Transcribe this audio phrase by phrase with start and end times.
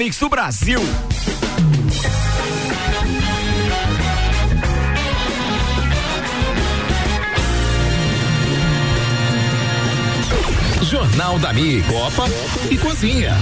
[0.00, 0.80] Mix do Brasil.
[10.82, 12.24] Jornal da Mi, Copa
[12.70, 13.36] e Cozinha.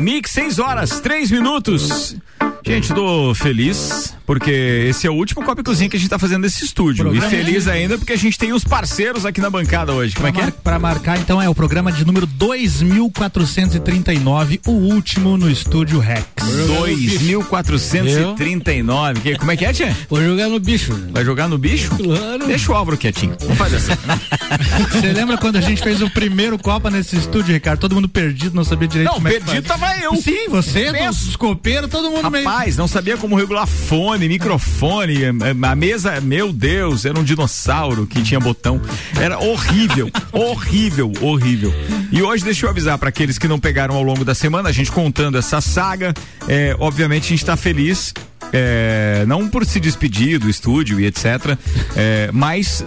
[0.00, 2.16] Mix 6 horas, 3 minutos.
[2.64, 6.18] Gente, tô feliz porque esse é o último Copa e Cozinha que a gente tá
[6.18, 7.04] fazendo nesse estúdio.
[7.04, 7.72] Programa e feliz é...
[7.72, 10.14] ainda porque a gente tem os parceiros aqui na bancada hoje.
[10.14, 10.50] Como é que é?
[10.50, 16.24] Pra marcar, então, é o programa de número 2439, o último no estúdio Rex.
[16.66, 19.20] 2439.
[19.20, 19.96] Que, como é que é, Tia?
[20.08, 20.92] Vou jogar no bicho.
[21.10, 21.90] Vai jogar no bicho?
[21.96, 22.46] Claro.
[22.46, 23.36] Deixa o Álvaro quietinho.
[23.40, 23.92] Vamos fazer assim.
[24.92, 27.80] Você lembra quando a gente fez o primeiro Copa nesse estúdio, Ricardo?
[27.80, 30.14] Todo mundo perdido, não sabia direito não, como é perdido tava eu.
[30.16, 32.48] Sim, você, os copeiros, todo mundo Rapaz, meio.
[32.48, 35.16] Rapaz, não sabia como regular fone, microfone,
[35.62, 38.80] a mesa, meu Deus, era um dinossauro que tinha botão.
[39.20, 41.72] Era horrível, horrível, horrível.
[42.10, 44.72] E hoje deixa eu avisar para aqueles que não pegaram ao longo da semana, a
[44.72, 46.12] gente contando essa saga,
[46.48, 48.12] é, obviamente a gente está feliz
[48.52, 51.56] é, não por se despedir do estúdio e etc,
[51.96, 52.84] é, mas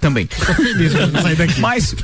[0.00, 0.28] também.
[1.58, 1.94] mas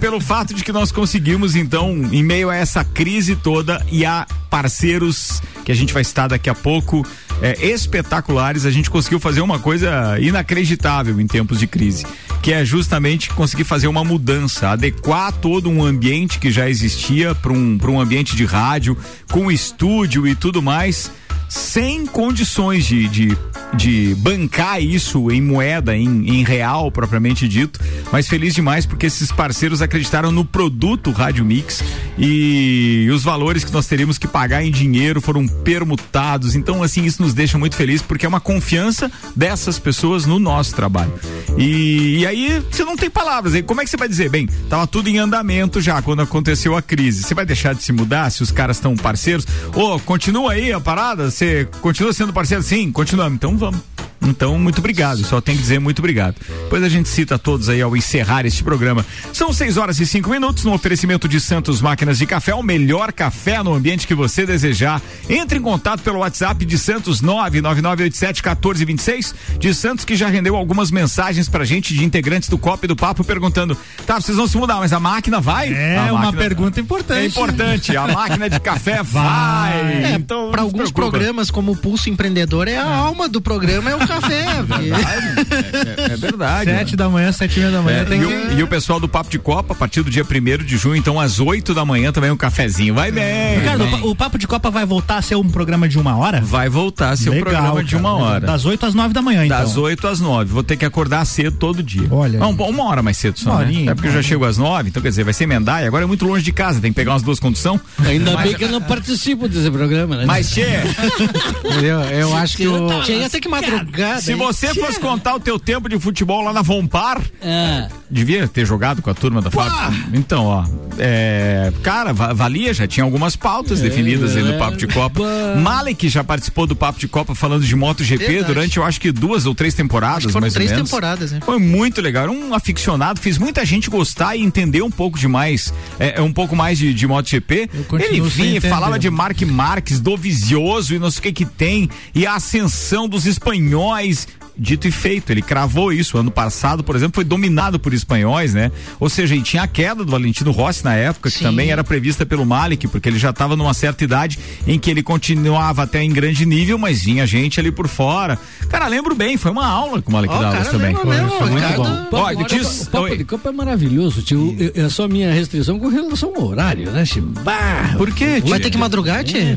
[0.00, 4.26] pelo fato de que nós conseguimos então, em meio a essa crise toda e a
[4.50, 7.06] parceiros que a gente vai estar daqui a pouco
[7.42, 12.06] é, espetaculares, a gente conseguiu fazer uma coisa inacreditável em tempos de crise,
[12.42, 17.52] que é justamente conseguir fazer uma mudança, adequar todo um ambiente que já existia para
[17.52, 18.96] um, um ambiente de rádio,
[19.30, 21.10] com estúdio e tudo mais
[21.48, 23.38] sem condições de, de,
[23.74, 27.80] de bancar isso em moeda, em, em real propriamente dito,
[28.12, 31.82] mas feliz demais porque esses parceiros acreditaram no produto Rádio Mix
[32.18, 36.54] e os valores que nós teríamos que pagar em dinheiro foram permutados.
[36.54, 40.74] Então, assim, isso nos deixa muito feliz porque é uma confiança dessas pessoas no nosso
[40.74, 41.12] trabalho.
[41.56, 43.54] E, e aí, você não tem palavras.
[43.54, 44.28] Aí, como é que você vai dizer?
[44.28, 47.22] Bem, tava tudo em andamento já quando aconteceu a crise.
[47.22, 49.46] Você vai deixar de se mudar se os caras estão parceiros?
[49.74, 51.30] Ô, oh, continua aí a parada?
[51.36, 52.62] Você continua sendo parceiro?
[52.62, 53.34] Sim, continuamos.
[53.34, 53.95] Então vamos.
[54.22, 55.24] Então, muito obrigado.
[55.24, 56.36] Só tem que dizer muito obrigado.
[56.64, 59.04] Depois a gente cita todos aí ao encerrar este programa.
[59.32, 63.12] São 6 horas e 5 minutos no oferecimento de Santos Máquinas de Café, o melhor
[63.12, 65.00] café no ambiente que você desejar.
[65.28, 69.34] Entre em contato pelo WhatsApp de Santos 999871426.
[69.58, 72.96] De Santos que já rendeu algumas mensagens pra gente de integrantes do COP e do
[72.96, 73.76] Papo perguntando:
[74.06, 75.72] tá, vocês vão se mudar, mas a máquina vai?
[75.72, 77.20] É a uma pergunta importante.
[77.20, 77.96] É importante.
[77.96, 80.04] A máquina de café vai.
[80.04, 83.96] É, então, para alguns programas, como o Pulso Empreendedor, é a alma do programa, é
[83.96, 84.44] o café.
[84.46, 84.90] É verdade.
[84.96, 86.70] É, é, é verdade.
[86.70, 87.98] Sete da manhã, sete e meia da manhã.
[87.98, 88.54] É, tem e, que...
[88.54, 90.96] o, e o pessoal do Papo de Copa, a partir do dia primeiro de junho,
[90.96, 92.94] então às oito da manhã também um cafezinho.
[92.94, 93.58] Vai bem.
[93.58, 96.40] Ricardo, o, o Papo de Copa vai voltar a ser um programa de uma hora?
[96.40, 98.46] Vai voltar a ser Legal, um programa cara, de uma hora.
[98.46, 99.58] Das oito às nove da manhã, então.
[99.58, 100.52] Das oito às nove.
[100.52, 102.08] Vou ter que acordar cedo todo dia.
[102.10, 102.38] Olha.
[102.38, 103.58] Não, uma hora mais cedo só.
[103.58, 103.86] Né?
[103.86, 106.04] É porque eu já chego às nove, então quer dizer, vai ser emendar e agora
[106.04, 107.80] é muito longe de casa, tem que pegar umas duas condução.
[108.04, 108.44] Ainda mas...
[108.44, 110.24] bem que eu não participo desse programa, né?
[110.26, 110.66] Mas, Tchê.
[111.82, 112.64] eu, eu acho que.
[112.64, 113.02] Eu...
[113.02, 113.48] Tchê ia ter que
[113.96, 114.20] madrugar.
[114.20, 117.88] Se você fosse contar o teu tempo de futebol lá na Vompar, é.
[118.10, 120.06] devia ter jogado com a turma da Fábio.
[120.12, 120.64] Então, ó,
[120.98, 124.58] é, cara, valia, já tinha algumas pautas é, definidas aí no é.
[124.58, 125.22] Papo de Copa.
[125.62, 128.46] Malek já participou do Papo de Copa falando de MotoGP Verdade.
[128.46, 130.90] durante, eu acho que duas ou três temporadas, mais três ou menos.
[130.90, 131.40] temporadas, né?
[131.44, 135.72] Foi muito legal, era um aficionado, fez muita gente gostar e entender um pouco demais,
[135.98, 137.70] é, um pouco mais de, de MotoGP.
[138.00, 141.44] Ele vinha e falava de Mark Marques, do Visioso e não sei o que que
[141.44, 144.26] tem, e a ascensão dos espanhóis Góis,
[144.58, 145.30] dito e feito.
[145.30, 146.18] Ele cravou isso.
[146.18, 148.70] Ano passado, por exemplo, foi dominado por espanhóis, né?
[148.98, 151.44] Ou seja, e tinha a queda do Valentino Rossi na época, que Sim.
[151.44, 155.02] também era prevista pelo Malik, porque ele já estava numa certa idade em que ele
[155.02, 158.38] continuava até em grande nível, mas vinha gente ali por fora.
[158.68, 160.94] Cara, lembro bem, foi uma aula com o Malik oh, Dallas também.
[160.94, 162.18] Foi, mesmo, foi muito bom.
[162.18, 164.56] Olha, diz, o papo de campo é maravilhoso, tio.
[164.74, 167.04] É só minha restrição com relação ao horário, né?
[167.42, 168.50] Bah, Por quê, tio?
[168.50, 169.38] Vai ter que madrugar, tio?
[169.38, 169.56] É,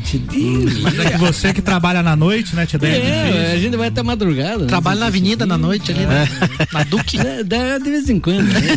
[0.82, 2.78] mas é que você que trabalha na noite, né, tio?
[2.82, 4.58] É, a gente vai até madrugada.
[4.58, 4.66] Né?
[4.66, 6.28] Trabalha Trabalho na avenida na noite ali, né?
[6.72, 7.18] Na Duque.
[7.44, 8.42] Dá de vez em quando.
[8.42, 8.76] Né?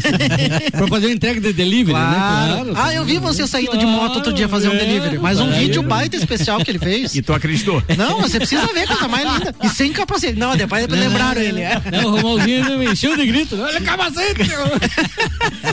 [0.71, 2.05] pra fazer uma entrega de delivery, né?
[2.05, 2.65] claro.
[2.65, 2.71] né?
[2.71, 2.87] Claro.
[2.87, 5.17] Ah, eu vi você saindo claro, de moto outro dia fazer um delivery.
[5.19, 7.15] Mas um vídeo baita especial que ele fez.
[7.15, 7.81] E tu acreditou?
[7.97, 9.55] Não, você precisa ver, coisa mais linda.
[9.63, 10.37] E sem capacete.
[10.37, 11.61] Não, depois lembraram ele.
[11.91, 13.59] Não, o Romalzinho me encheu de grito.
[13.59, 14.41] Olha o capacete!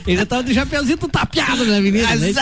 [0.06, 2.14] ele já tava de chapeuzinho tapeado na avenida.
[2.16, 2.32] Né?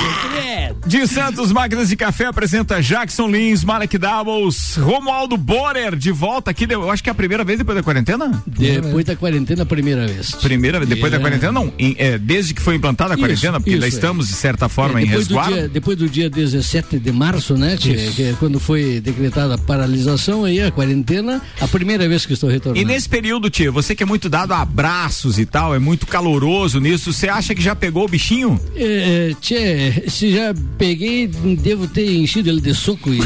[0.86, 6.66] De Santos Máquinas de Café apresenta Jackson Lins, Malek Doubles, Romualdo Borer de volta aqui.
[6.68, 8.42] Eu acho que é a primeira vez depois da quarentena?
[8.46, 10.30] Depois da quarentena, primeira vez.
[10.32, 11.16] Primeira vez, depois É.
[11.16, 11.72] da quarentena, não.
[11.78, 13.88] Em- é, desde que foi implantada a Isso, quarentena, porque isso, ainda é.
[13.88, 15.54] estamos, de certa forma, É, em depois, do resguardo.
[15.56, 19.58] dia, depois do dia 17 de março, né, tchê, que é quando foi decretada a
[19.58, 22.80] paralisação aí, a quarentena, a primeira vez que estou retornando.
[22.80, 26.06] E nesse período, tia, você que é muito dado a abraços e tal, é muito
[26.06, 28.60] caloroso nisso, você acha que já pegou o bichinho?
[28.76, 33.18] É, tchê, se já peguei, devo ter enchido ele de soco e,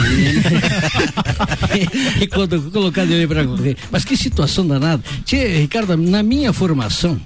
[2.22, 3.76] e quando colocado ele para correr.
[3.90, 5.02] Mas que situação danada.
[5.24, 7.18] Tchê, Ricardo, na minha formação,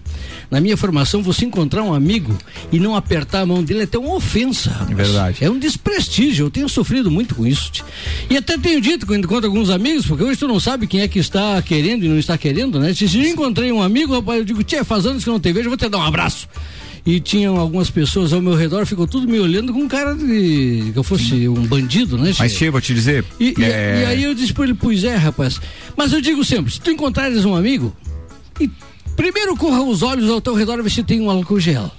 [0.50, 2.36] na minha formação, você encontrar um amigo
[2.70, 4.70] e não apertar a mão dele é até uma ofensa.
[4.70, 4.90] rapaz.
[4.90, 5.44] É verdade.
[5.44, 6.46] É um desprestígio.
[6.46, 7.70] Eu tenho sofrido muito com isso.
[7.72, 7.82] tchê.
[8.30, 11.08] E até tenho dito quando encontro alguns amigos, porque hoje tu não sabe quem é
[11.08, 12.94] que está querendo e não está querendo, né?
[12.94, 15.52] Se eu encontrei um amigo, rapaz, eu digo, tchê, faz anos que eu não te
[15.52, 16.46] vejo, eu vou te dar um abraço
[17.06, 20.98] e tinham algumas pessoas ao meu redor, ficou tudo me olhando com cara de que
[20.98, 22.32] eu fosse um bandido, né?
[22.38, 22.68] Mas, Che?
[22.68, 23.24] vou te dizer.
[23.38, 25.60] E, e- é, e aí eu disse pra ele, pois é, rapaz.
[25.96, 27.94] Mas eu digo sempre, se tu encontrares um amigo,
[28.60, 28.68] e
[29.16, 31.90] primeiro corra os olhos ao teu redor e vê se tem um álcool gel.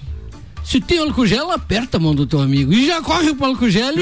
[0.66, 2.74] Se tem álcool gel, aperta a mão do teu amigo.
[2.74, 4.02] E já corre pro álcool gel e.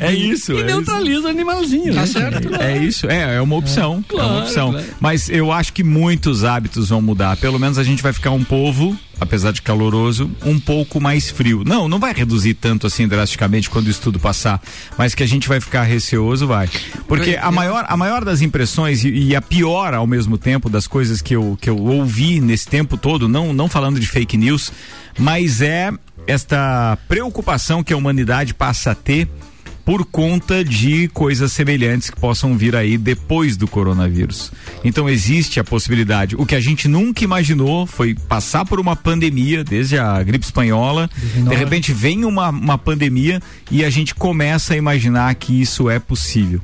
[0.00, 1.92] É isso, E é neutraliza o animalzinho.
[1.92, 2.02] né?
[2.60, 3.92] É isso, é, é uma opção.
[3.92, 4.70] é uma Claro, opção.
[4.72, 4.86] claro.
[5.00, 7.36] Mas eu acho que muitos hábitos vão mudar.
[7.36, 11.62] Pelo menos a gente vai ficar um povo, apesar de caloroso, um pouco mais frio.
[11.64, 14.60] Não, não vai reduzir tanto assim drasticamente quando isso tudo passar.
[14.98, 16.68] Mas que a gente vai ficar receoso, vai.
[17.06, 20.86] Porque a maior, a maior das impressões e, e a pior ao mesmo tempo das
[20.86, 24.72] coisas que eu, que eu ouvi nesse tempo todo, não, não falando de fake news,
[25.18, 25.90] mas é
[26.26, 29.28] esta preocupação que a humanidade passa a ter
[29.84, 34.52] por conta de coisas semelhantes que possam vir aí depois do coronavírus.
[34.84, 36.36] Então existe a possibilidade.
[36.36, 41.10] O que a gente nunca imaginou foi passar por uma pandemia, desde a gripe espanhola,
[41.48, 43.40] de repente vem uma, uma pandemia
[43.70, 46.60] e a gente começa a imaginar que isso é possível.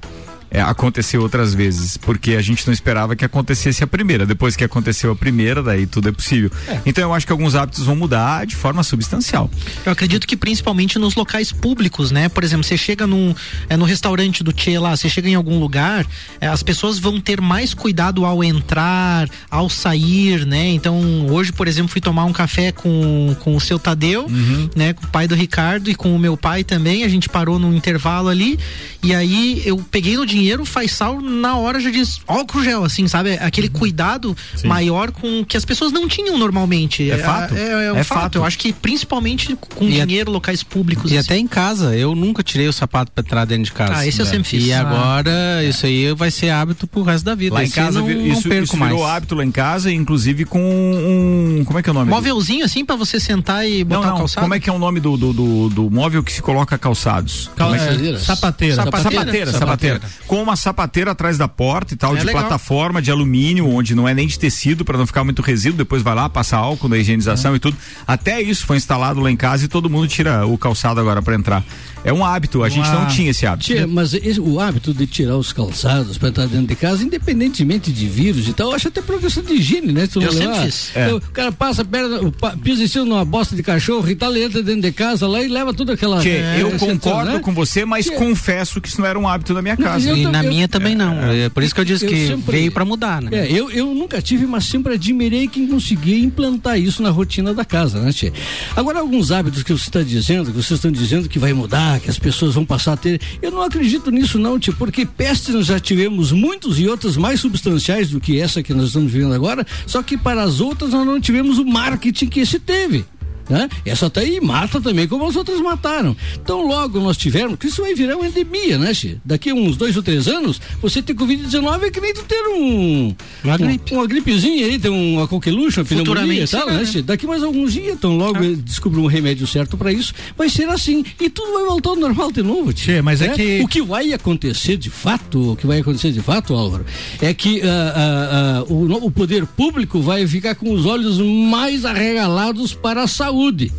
[0.51, 4.25] É, aconteceu outras vezes, porque a gente não esperava que acontecesse a primeira.
[4.25, 6.51] Depois que aconteceu a primeira, daí tudo é possível.
[6.87, 9.51] Então eu acho que alguns hábitos vão mudar de forma substancial.
[9.85, 12.29] Eu acredito que principalmente nos locais públicos, né?
[12.29, 13.35] Por exemplo, você chega num,
[13.69, 16.07] é, no restaurante do Tchê lá, você chega em algum lugar,
[16.41, 20.69] é, as pessoas vão ter mais cuidado ao entrar, ao sair, né?
[20.69, 24.27] Então, hoje, por exemplo, fui tomar um café com, com o seu Tadeu,
[24.75, 24.93] né?
[24.93, 27.05] Com o pai do Ricardo e com o meu pai também.
[27.05, 28.59] A gente parou num intervalo ali
[29.03, 33.07] e aí eu peguei no dinheiro, faz sal, na hora já diz álcool gel, assim,
[33.09, 33.35] sabe?
[33.41, 37.11] Aquele cuidado maior com que as pessoas não tinham normalmente.
[37.11, 37.55] É fato.
[37.57, 38.21] É, é um É fato.
[38.21, 38.39] fato.
[38.39, 41.11] Eu acho que principalmente com E a- dinheiro, locais públicos.
[41.13, 41.27] E assim.
[41.29, 43.95] até em casa, eu nunca tirei o sapato pra entrar dentro de casa.
[43.97, 44.65] Ah, esse eu sempre fiz.
[44.67, 44.81] E Ah.
[44.81, 47.55] agora, isso aí vai ser hábito pro resto da vida.
[47.55, 48.93] Lá em Esse casa, não, vi- não isso, perco isso mais.
[48.93, 51.65] virou hábito lá em casa, inclusive com um.
[51.65, 52.11] Como é que é o nome?
[52.11, 54.15] Móvelzinho assim pra você sentar e Não, botar não.
[54.15, 54.45] o calçado.
[54.45, 57.51] Como é que é o nome do, do, do, do móvel que se coloca calçados?
[57.57, 58.19] Cal- é que- é, Sapateira.
[58.21, 58.75] sapateira.
[58.77, 59.19] Sapateira.
[59.19, 60.01] Sapateira, sapateira.
[60.29, 62.43] Com uma sapateira atrás da porta e tal, É de legal.
[62.43, 66.03] plataforma, de alumínio, onde não é nem de tecido, para não ficar muito resíduo, depois
[66.03, 67.77] vai lá, passa álcool na higienização e tudo.
[68.07, 71.35] Até isso foi instalado lá em casa e todo mundo tira o calçado agora para
[71.35, 71.65] entrar.
[72.05, 73.67] É um hábito, a gente Uma- não tinha esse hábito.
[73.73, 77.93] Tchê, mas esse- o hábito de tirar os calçados para entrar dentro de casa, independentemente
[77.93, 80.07] de vírus e tal, eu acho até por questão de higiene, né?
[80.07, 80.91] Se Eu sempre fiz.
[80.95, 81.13] É.
[81.13, 82.19] O cara passa, perna,
[82.63, 85.43] pisa em cima numa bosta de cachorro e tal, ele entra dentro de casa lá
[85.43, 86.21] e leva tudo aquela.
[86.21, 87.39] Tchê, é, eu concordo né?
[87.41, 90.11] com você, mas confesso que isso não era um hábito da minha casa.
[90.11, 91.15] E na eu- minha também não.
[91.31, 93.31] É por isso que eu disse Eu que sempre- veio pra mudar, né?
[93.33, 97.65] É, eu, eu nunca tive, mas sempre admirei quem conseguia implantar isso na rotina da
[97.65, 98.33] casa, né, Tchê?
[98.77, 102.11] Agora, alguns hábitos que você está dizendo, que vocês estão dizendo que vai mudar, que
[102.11, 103.21] as pessoas vão passar a ter.
[103.41, 107.41] Eu não acredito nisso, não, Tchê, porque pestes nós já tivemos muitos e outras mais
[107.41, 111.07] substanciais do que essa que nós estamos vivendo agora, só que para as outras nós
[111.07, 113.05] não tivemos o marketing que esse teve.
[113.49, 113.69] Né?
[113.85, 116.15] Essa tá aí mata também, como as outras mataram.
[116.35, 119.17] Então, logo nós tivermos, que isso vai virar uma endemia, né, Xê?
[119.25, 123.15] Daqui uns dois ou três anos, você ter Covid-19 é que nem tu ter um.
[123.43, 123.95] Uma um- gripe.
[123.95, 126.85] Uma gripezinha aí, tem uma coqueluche, uma pneumonia e tal, será, né, né?
[126.87, 127.01] Xê?
[127.03, 128.55] Daqui mais alguns dias, então logo Ah.
[128.63, 131.03] descobrir um remédio certo para isso, vai ser assim.
[131.19, 132.73] E tudo vai voltar ao normal de novo.
[132.73, 136.21] Tchê, mas é que- O que vai acontecer de fato, o que vai acontecer de
[136.21, 136.85] fato, Álvaro,
[137.21, 141.85] é que ah, ah, ah, o, o poder público vai ficar com os olhos mais
[141.87, 143.71] arregalados para a saúde saúde.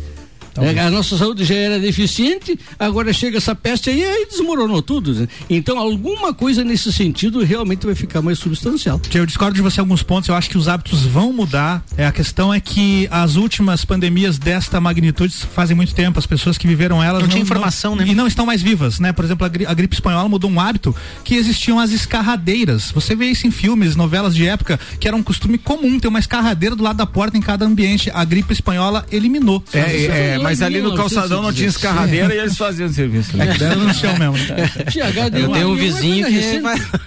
[0.58, 5.14] É, a nossa saúde já era deficiente, agora chega essa peste aí e desmoronou tudo.
[5.14, 5.28] né?
[5.48, 9.00] Então, alguma coisa nesse sentido realmente vai ficar mais substancial.
[9.14, 11.84] Eu discordo de você em alguns pontos, eu acho que os hábitos vão mudar.
[11.96, 16.56] É, a questão é que as últimas pandemias desta magnitude fazem muito tempo, as pessoas
[16.58, 18.04] que viveram elas Não tinha informação, né?
[18.06, 19.12] E não estão mais vivas, né?
[19.12, 22.90] Por exemplo, a, gri- a gripe espanhola mudou um hábito que existiam as escarradeiras.
[22.92, 26.18] Você vê isso em filmes, novelas de época, que era um costume comum ter uma
[26.18, 28.10] escarradeira do lado da porta em cada ambiente.
[28.12, 29.62] A gripe espanhola eliminou.
[29.72, 31.76] É, é, lá mas ali no calçadão não tinha 1917.
[31.76, 33.40] escarradeira e eles faziam serviço.
[33.40, 34.36] É que no chão mesmo.
[34.54, 34.70] né?
[34.90, 36.62] Tia, H1N1 Eu tenho um é vizinho que.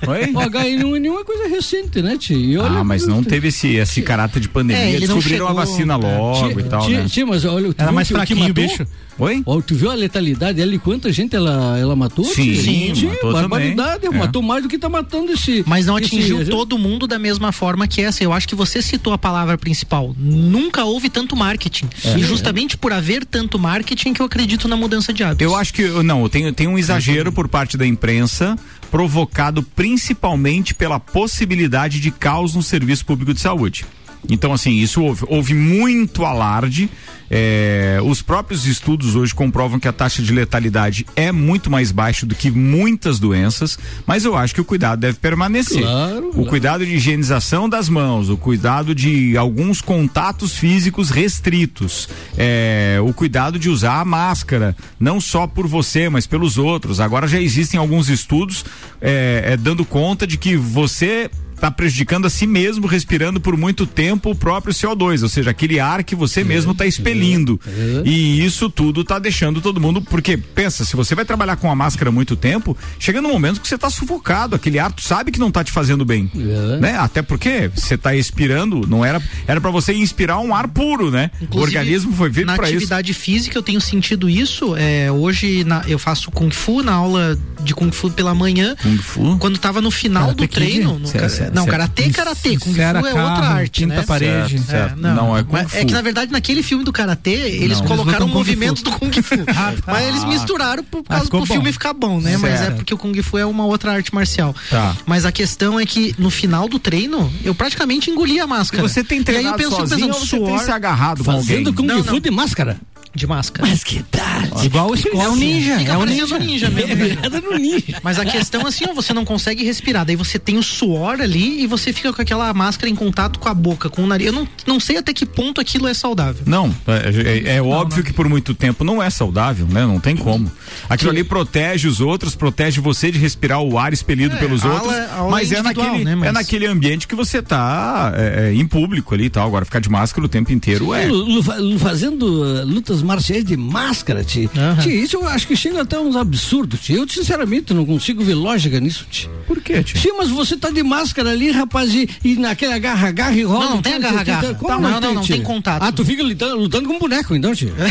[0.07, 0.21] Oi?
[0.33, 2.17] O H1N1 é coisa recente, né,
[2.57, 4.99] olha Ah, mas não teve esse, esse caráter de É, pandemia.
[4.99, 7.09] Descobriram a vacina logo Tia, e tal, tia, né?
[7.25, 8.85] mas olha, tu Era mais fraquinho o bicho.
[9.19, 9.43] Oi?
[9.45, 10.79] Ó, tu viu a letalidade ali?
[10.79, 12.25] Quanta gente ela, ela matou?
[12.25, 14.01] Sim, sim, Tia, matou barbaridade.
[14.01, 14.19] também.
[14.19, 15.63] Matou mais do que tá matando esse.
[15.67, 18.23] Mas não esse- atingiu todo mundo da mesma forma que essa.
[18.23, 20.15] Eu acho que você citou a palavra principal.
[20.17, 21.87] Nunca houve tanto marketing.
[22.03, 22.17] É.
[22.17, 25.43] E justamente por haver tanto marketing que eu acredito na mudança de hábitos.
[25.45, 28.57] Eu acho que, não, tem, tem um exagero por parte da imprensa,
[28.89, 33.85] provocado principalmente pela possibilidade de caos no serviço público de saúde.
[34.29, 36.89] Então, assim, isso houve, houve muito alarde.
[37.35, 42.25] é, os próprios estudos hoje comprovam que a taxa de letalidade é muito mais baixa
[42.25, 45.81] do que muitas doenças, mas eu acho que o cuidado deve permanecer.
[45.81, 46.49] Claro, o claro.
[46.49, 53.57] cuidado de higienização das mãos, o cuidado de alguns contatos físicos restritos, é, o cuidado
[53.57, 56.99] de usar a máscara, não só por você, mas pelos outros.
[56.99, 58.63] Agora já existem alguns estudos
[59.01, 61.31] é, é, dando conta de que você
[61.63, 65.79] está prejudicando a si mesmo respirando por muito tempo o próprio CO2, ou seja, aquele
[65.79, 67.59] ar que você mesmo está expelindo.
[68.03, 71.75] E isso tudo está deixando todo mundo, porque pensa, se você vai trabalhar com a
[71.75, 75.39] máscara muito tempo, chega num momento que você está sufocado, aquele ar tu sabe que
[75.39, 76.79] não está te fazendo bem, É.
[76.81, 76.97] né?
[76.97, 81.31] Até porque você está expirando, não era era para você inspirar um ar puro, né?
[81.39, 82.77] o Inclusive, organismo foi feito na para isso.
[82.77, 84.75] atividade física eu tenho sentido isso.
[84.75, 88.75] É, hoje na- eu faço kung fu na aula de kung fu pela manhã.
[88.81, 89.37] Kung Fu?
[89.37, 91.07] Quando tava no final Karate do treino, no
[91.53, 91.71] não, certo.
[91.71, 94.03] karatê, karatê, kung fu é outra arte, quinta né?
[94.03, 94.57] parede.
[94.59, 94.93] Certo, certo.
[94.93, 95.85] É, não, Não, é Kung mas é Fu.
[95.87, 97.87] que na verdade naquele filme do karatê eles Não.
[97.87, 98.89] colocaram Eles movimentos Fu.
[98.89, 99.35] do kung fu,
[99.87, 102.37] mas eles misturaram por causa ficou do filme ficar bom, né?
[102.37, 102.75] Mas é Certo.
[102.77, 104.55] porque o kung fu é uma outra arte marcial.
[104.69, 104.95] Tá.
[105.05, 108.81] Mas a questão é que no final do treino eu praticamente engoli a E máscara.
[108.83, 111.23] você tem e aí eu treinado penso, sozinho pensando, ou você tem suor se agarrado
[111.23, 111.45] com alguém?
[111.47, 112.19] Fazendo Kung Não, Fu não.
[112.19, 112.77] de máscara.
[113.15, 113.67] De máscara.
[113.67, 114.63] Mas que tal?
[114.63, 115.15] Igual o Scott.
[115.17, 116.39] É um ninja, Fica é um ninja.
[116.39, 116.91] ninja mesmo.
[116.91, 117.05] É né?
[117.05, 117.99] virada no ninja.
[118.03, 120.03] Mas a questão assim, ó, você não consegue respirar.
[120.05, 123.47] Daí você tem o suor ali e você fica com aquela máscara em contato com
[123.47, 124.27] a boca, com o nariz.
[124.27, 126.41] Eu não, não sei até que ponto aquilo é saudável.
[126.45, 129.85] Não, é, é- é óbvio que por muito tempo não é saudável, né?
[129.85, 130.51] Não tem como.
[130.89, 134.69] Aquilo ali protege os outros, protege você de respirar o ar expelido É, pelos a
[134.69, 137.41] outros, aula- a aula mas é é naquele, né, mas- é naquele ambiente que você
[137.41, 139.47] tá é, é, em público ali e tal.
[139.47, 141.07] Agora ficar de máscara o tempo inteiro é.
[141.43, 142.65] Fa- lu- Fazendo uh,
[143.03, 144.49] lutas marciais de máscara, tia.
[144.55, 144.81] Aham.
[144.81, 146.95] Tia, isso eu acho que chega até uns absurdos, tia.
[146.97, 149.29] Eu, sinceramente, não consigo ver lógica nisso, tia.
[149.47, 149.99] Por quê, tio?
[149.99, 153.65] Sim, mas você tá de máscara ali, rapaz, e, e naquele agarra-agarra e rola.
[153.65, 154.53] Não, não tem agarra-agarra.
[154.55, 155.35] como Tá, não, não, não tia?
[155.35, 155.83] tem contato.
[155.83, 157.73] Ah, tu fica lutando, lutando com um boneco, então, tio?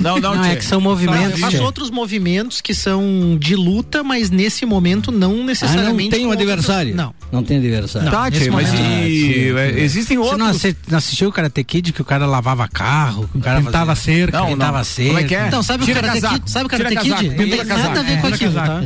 [0.00, 1.40] Não, não, Não, é que são movimentos.
[1.48, 1.62] tia.
[1.62, 6.10] outros movimentos que são de luta, mas nesse momento não Ah, não necessariamente.
[6.10, 6.94] tem um adversário?
[6.94, 7.14] Não.
[7.32, 8.10] Não tem adversário.
[8.10, 10.38] Tá, tia, mas e, é, existem Você outros.
[10.38, 13.60] não, assi- não assistiu o Karate Kid que o cara lavava carro, que o cara
[13.62, 14.38] Pintava fazia- cerca.
[14.40, 14.84] Não, pintava não.
[14.84, 15.10] cerca.
[15.10, 15.46] Como é que é?
[15.48, 16.50] Então, sabe o Karate casaco, Kid?
[16.50, 17.28] Sabe o Karate casaco, Kid?
[17.30, 18.20] Não tem nada a ver casaco.
[18.20, 18.82] com aquilo, tá?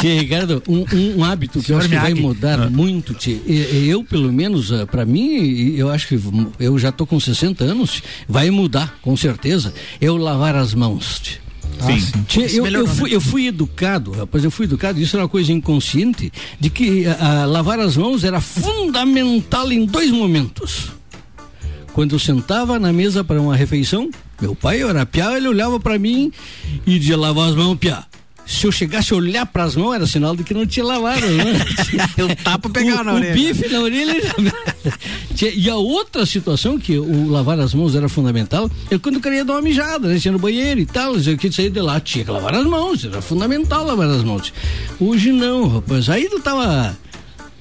[0.00, 3.84] Tia, Ricardo, um, um- hábito que eu Senhor acho que vai mudar muito, tia, e-
[3.84, 6.18] e eu, pelo menos, ah, pra mim, eu acho que
[6.60, 11.38] eu já tô com 60 anos, vai mudar, com certeza, eu lavar as mãos, tia.
[11.78, 12.22] Sim.
[12.26, 15.28] Tia, Isso eu, eu fui, eu fui educado, rapaz, eu fui educado, isso era uma
[15.28, 20.90] coisa inconsciente, de que ah, ah, lavar as mãos era fundamental em dois momentos.
[21.96, 25.98] Quando eu sentava na mesa para uma refeição, meu pai era piá, ele olhava para
[25.98, 26.30] mim
[26.86, 28.04] e dizia lavar as mãos, piá.
[28.44, 31.26] Se eu chegasse a olhar para as mãos, era sinal de que não tinha lavado,
[31.26, 31.54] né?
[32.18, 33.32] Eu tapa pegava o, na o orelha.
[33.32, 34.14] bife na orelha.
[35.56, 39.44] E a outra situação que o lavar as mãos era fundamental é quando eu queria
[39.44, 40.18] dar uma mijada, né?
[40.18, 43.04] Tinha no banheiro e tal, eu queria sair de lá, tinha que lavar as mãos,
[43.04, 44.52] era fundamental lavar as mãos.
[45.00, 46.08] Hoje não, rapaz.
[46.08, 46.96] Aí tu tava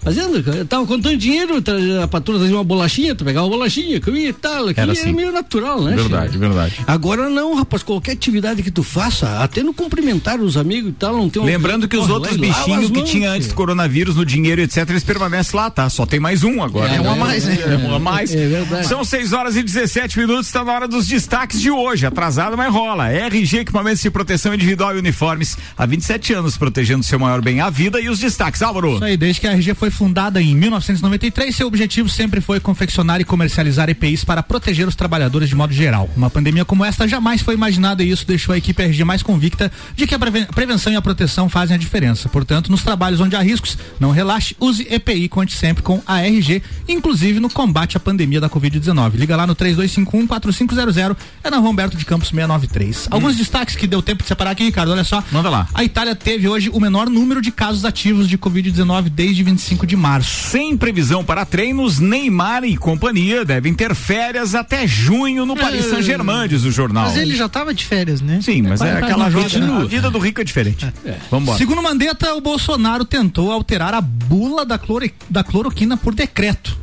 [0.06, 4.00] fazendo, eu tava contando dinheiro, tra- a patroa trazia uma bolachinha, tu pegava uma bolachinha,
[4.00, 5.12] comia e tal, aquilo Era era, assim.
[5.14, 5.96] meio natural, né?
[5.96, 6.40] Verdade, Chico?
[6.40, 6.76] verdade.
[6.86, 11.18] Agora não, rapaz, qualquer atividade que tu faça, até no cumprimentar os amigos e tal,
[11.18, 14.26] não tem uma Lembrando que os outros bichinhos as que tinha antes do coronavírus, no
[14.26, 15.90] dinheiro, etc., eles permanecem lá, tá?
[15.90, 16.94] Só tem mais um agora.
[16.94, 17.74] É, um a é, mais, é, né?
[17.74, 18.34] é, um a mais.
[18.34, 18.88] é verdade.
[18.88, 22.06] São 6 horas e 17 minutos, está na hora dos destaques de hoje.
[22.06, 23.10] Atrasado, mas rola.
[23.12, 25.58] RG Equipamentos de Proteção Individual e Uniformes.
[25.78, 28.62] Há 27 anos, protegendo seu maior bem, a vida e os destaques.
[28.62, 28.96] Álvaro.
[28.96, 33.20] Isso aí, desde que a RG foi fundada em 1993, seu objetivo sempre foi confeccionar
[33.22, 36.10] e comercializar EPIs para proteger os trabalhadores de modo geral.
[36.16, 39.72] Uma pandemia como esta jamais foi imaginada e isso deixou a equipe RG mais convicta
[39.96, 42.28] de que a preven- prevenção e a proteção fazem a diferença.
[42.30, 46.22] Portanto, nos trabalhos onde há riscos, não relaxe, use EPI e conte sempre com a
[46.22, 49.16] RG, inclusive no combate à pandemia da Covid-19.
[49.16, 53.08] Liga lá no 3251-4500, é na Humberto de Campos 693.
[53.10, 55.24] Alguns destaques que deu tempo de separar aqui, Ricardo, olha só.
[55.32, 55.68] Manda lá.
[55.74, 59.88] A Itália teve hoje o menor número de casos ativos de Covid-19 desde 25 25
[59.88, 60.50] de março.
[60.50, 66.48] Sem previsão para treinos, Neymar e companhia devem ter férias até junho no Paris Saint-Germain,
[66.48, 67.06] diz o jornal.
[67.06, 68.40] Mas ele já tava de férias, né?
[68.42, 70.86] Sim, mas é vai, aquela vida, a vida do rico é diferente.
[71.06, 71.16] É.
[71.30, 71.58] Vamos embora.
[71.58, 76.78] Segundo Mandetta, o Bolsonaro tentou alterar a bula da, cloro, da cloroquina por decreto.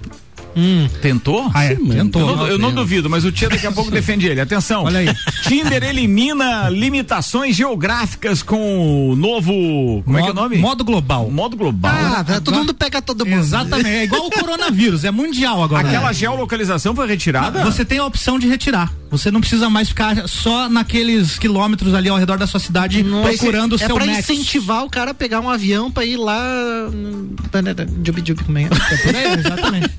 [1.01, 1.51] Tentou?
[1.55, 2.37] Ah, é, Eu tentou.
[2.37, 4.41] não, eu não duvido, mas o Tia daqui a pouco defende ele.
[4.41, 4.85] Atenção.
[4.85, 5.09] Olha aí.
[5.43, 10.03] Tinder elimina limitações geográficas com o novo.
[10.05, 10.59] Como é que é o nome?
[10.59, 11.31] Modo global.
[11.31, 11.93] Modo global.
[11.95, 13.39] Ah, tá, todo mundo pega todo mundo.
[13.39, 13.89] Exatamente.
[13.89, 15.87] É igual o coronavírus, é mundial agora.
[15.87, 17.65] Aquela geolocalização foi retirada?
[17.65, 18.93] Você tem a opção de retirar.
[19.12, 23.73] Você não precisa mais ficar só naqueles quilômetros ali ao redor da sua cidade procurando
[23.73, 24.33] o é seu pra nexo.
[24.33, 26.40] incentivar o cara a pegar um avião pra ir lá.
[28.02, 28.64] Jubi, jubi, como é?
[28.69, 29.90] Por aí, exatamente.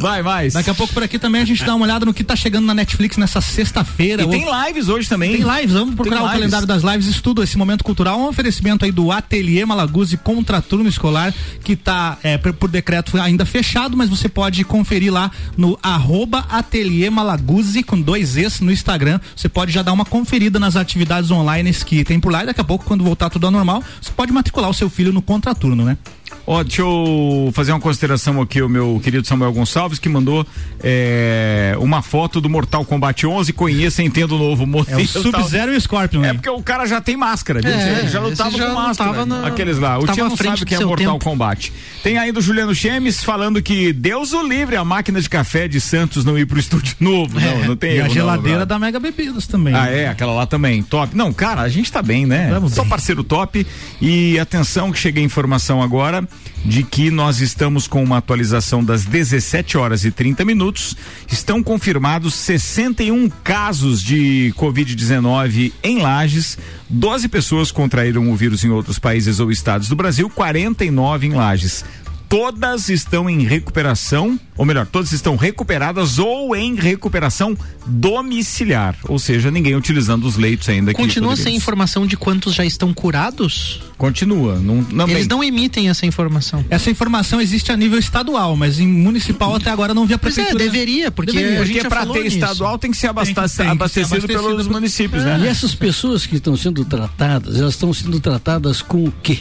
[0.00, 0.52] Vai, mais.
[0.52, 2.64] Daqui a pouco por aqui também a gente dá uma olhada no que tá chegando
[2.64, 4.22] na Netflix nessa sexta-feira.
[4.22, 5.36] E tem lives hoje também.
[5.36, 6.40] Tem lives, vamos procurar Tem o lives.
[6.40, 11.34] calendário das lives, estudo esse momento cultural, um oferecimento aí do Ateliê Malaguzzi Contraturno Escolar,
[11.64, 17.10] que tá é, por, decreto ainda fechado, mas você pode conferir lá no arroba Ateliê
[17.10, 19.20] Malaguzzi com dois No Instagram.
[19.34, 22.60] Você pode já dar uma conferida nas atividades online que tem por lá e daqui
[22.60, 25.84] a pouco, quando voltar tudo ao normal, você pode matricular o seu filho no contraturno,
[25.84, 25.96] né?
[26.46, 30.44] Ó, deixa eu fazer uma consideração aqui, o meu querido Samuel Gonçalves, que mandou
[30.82, 33.52] é, uma foto do Mortal Kombat 11.
[33.52, 34.98] Conheça, entenda o novo É modelo.
[34.98, 35.22] o e tal.
[35.22, 36.20] Sub-Zero e o Scorpion.
[36.24, 36.34] É né?
[36.34, 37.60] porque o cara já tem máscara?
[37.64, 39.10] É, Ele já lutava já com máscara.
[39.10, 39.98] lutava na- Aqueles lá.
[39.98, 41.24] O tava Tia não frente sabe o que é Mortal tempo.
[41.24, 41.72] Kombat.
[42.02, 45.80] Tem ainda o Juliano Chemes falando que Deus o livre a máquina de café de
[45.80, 47.38] Santos não ir pro estúdio novo.
[47.38, 47.92] Não, não tem É.
[47.92, 48.66] E a erro, não, geladeira brother.
[48.66, 49.74] da Mega Bebidas também.
[49.74, 51.16] Ah, é, aquela lá também, top.
[51.16, 52.48] Não, cara, a gente tá bem, né?
[52.50, 52.90] Vamos Só bem.
[52.90, 53.64] parceiro top.
[54.00, 56.21] E atenção que chega a informação agora
[56.64, 60.96] de que nós estamos com uma atualização das 17 horas e 30 minutos.
[61.30, 66.58] Estão confirmados 61 casos de Covid-19 em Lages.
[66.88, 71.84] 12 pessoas contraíram o vírus em outros países ou estados do Brasil, 49 em Lages.
[72.32, 79.50] Todas estão em recuperação, ou melhor, todas estão recuperadas ou em recuperação domiciliar, ou seja,
[79.50, 80.94] ninguém utilizando os leitos ainda.
[80.94, 83.82] Continua sem informação de quantos já estão curados?
[83.98, 85.28] Continua, não, não Eles bem.
[85.28, 86.64] não emitem essa informação.
[86.70, 90.38] Essa informação existe a nível estadual, mas em municipal até agora não vi a Pois
[90.38, 90.64] é, prefeitura.
[90.70, 92.36] deveria, porque Deveria, a gente Porque para ter nisso.
[92.38, 95.22] estadual tem que ser abasta- Tem que- tem que ser abastecido, abastecido pelos por- municípios,
[95.22, 95.46] E né?
[95.48, 99.40] essas pessoas que estão sendo tratadas, elas estão sendo tratadas com o quê?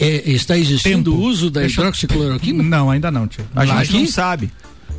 [0.00, 2.62] É, está existindo o uso da hidroxicloroquina?
[2.62, 3.44] Não, ainda não, tio.
[3.54, 3.98] A gente Aqui?
[3.98, 4.50] não sabe.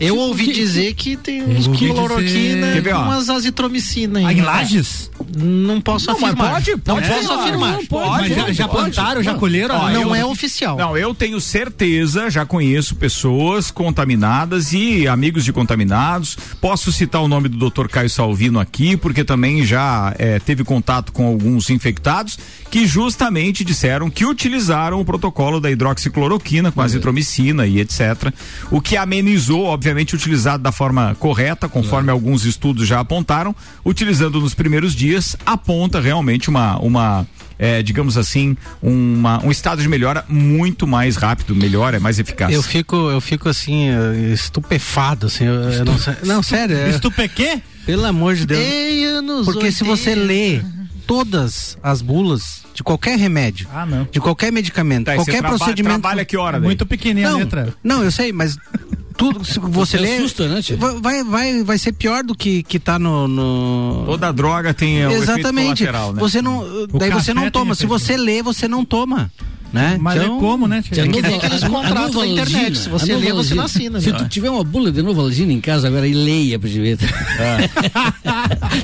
[0.02, 4.26] Eu Sim, ouvi porque- dizer que tem uns ouvi cloroquina dizer- com umas azitromicina aí.
[4.26, 5.10] Ah, em Lages?
[5.38, 6.52] Não posso Não, mas afirmar.
[6.54, 7.44] pode, pode não posso falar.
[7.44, 7.72] afirmar.
[7.74, 9.76] Não, pode, Mas já, já plantaram, já colheram?
[9.76, 10.76] Ó, Não eu- é oficial.
[10.78, 16.36] Não, eu tenho certeza, já conheço pessoas contaminadas e amigos de contaminados.
[16.60, 17.88] Posso citar o nome do Dr.
[17.88, 22.38] Caio Salvino aqui, porque também já eh, teve contato com alguns infectados
[22.72, 28.34] que justamente disseram que utilizaram o protocolo da hidroxicloroquina com azitromicina e etc.
[28.72, 34.54] O que amenizou, obviamente, utilizado da forma correta, conforme alguns estudos já apontaram, utilizando nos
[34.54, 37.28] primeiros dias, aponta realmente uma, uma
[37.60, 42.52] é, digamos assim, uma, um estado de melhora muito mais rápido, melhor, é mais eficaz.
[42.54, 45.44] Eu fico, eu fico assim, eh, estupefado, assim.
[45.46, 46.76] eu- eu não, sei- não, sério.
[46.76, 47.62] é- Estupequê?
[47.86, 48.60] pelo amor de Deus.
[48.60, 50.26] Ei, anos Porque se você 80.
[50.28, 50.62] lê
[51.08, 54.08] todas as bulas de qualquer remédio, Ah, não.
[54.12, 56.00] de qualquer medicamento, Tá, você qualquer traba- procedimento.
[56.00, 56.66] Trabalha que hora, É daí?
[56.68, 57.74] muito pequenininha a não, letra.
[57.84, 58.58] não, eu sei, mas
[59.22, 60.78] tudo se você lê assusta, né, tia?
[60.78, 64.04] vai, vai vai ser pior do que que tá no, no...
[64.08, 65.86] Toda droga tem o efeito Exatamente.
[65.86, 66.20] colateral, né?
[66.20, 67.76] Você não, daí café você não toma.
[67.76, 69.32] Se você lê, você não toma,
[69.72, 69.98] né?
[70.00, 70.82] Mas Então, é como, né?
[70.82, 71.04] tia?
[71.04, 74.92] Aqueles contratos na internet, se você lê, você não assina, Se tu tiver uma bula
[74.92, 76.98] de Novalgina em casa agora e leia pra te ver.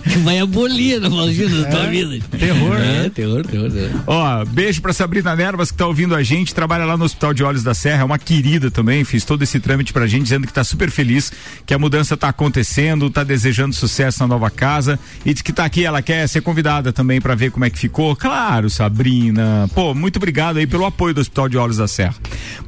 [0.03, 2.19] que vai abolir a Novalgina da tua vida.
[2.37, 3.11] Terror, É, né?
[3.13, 3.89] terror, terror, terror.
[4.07, 7.43] Ó, beijo pra Sabrina Nervas que tá ouvindo a gente, trabalha lá no Hospital de
[7.43, 10.53] Olhos da Serra, é uma querida também, fiz todo esse trâmite pra gente, dizendo que
[10.53, 11.31] tá super feliz,
[11.65, 15.65] que a mudança tá acontecendo, tá desejando sucesso na nova casa e diz que tá
[15.65, 18.15] aqui, ela quer ser convidada também pra ver como é que ficou.
[18.15, 19.69] Claro, Sabrina.
[19.73, 22.15] Pô, muito obrigado aí pelo apoio do Hospital de Olhos da Serra.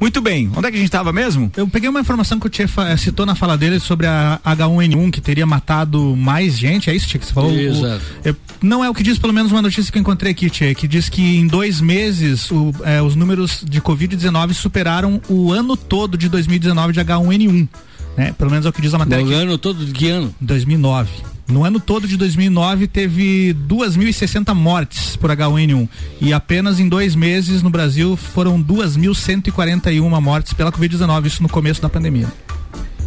[0.00, 1.50] Muito bem, onde é que a gente tava mesmo?
[1.56, 5.10] Eu peguei uma informação que o Tchê fa- citou na fala dele sobre a H1N1
[5.10, 6.88] que teria matado mais gente.
[6.90, 7.50] É isso, Tchê, que você falou?
[7.52, 8.02] O- Exato.
[8.24, 10.74] eu- não é o que diz, pelo menos uma notícia que eu encontrei aqui, Tchê,
[10.74, 15.76] que diz que em dois meses o- é, os números de Covid-19 superaram o ano
[15.76, 17.68] todo de 2019 de H1N1.
[18.16, 18.34] Né?
[18.36, 19.24] Pelo menos é o que diz a matéria.
[19.24, 19.34] Aqui.
[19.34, 20.34] ano todo de que ano?
[20.40, 21.10] 2009.
[21.50, 25.88] No ano todo de 2009 teve 2.060 mortes por H1N1
[26.20, 31.82] e apenas em dois meses no Brasil foram 2.141 mortes pela Covid-19, isso no começo
[31.82, 32.28] da pandemia.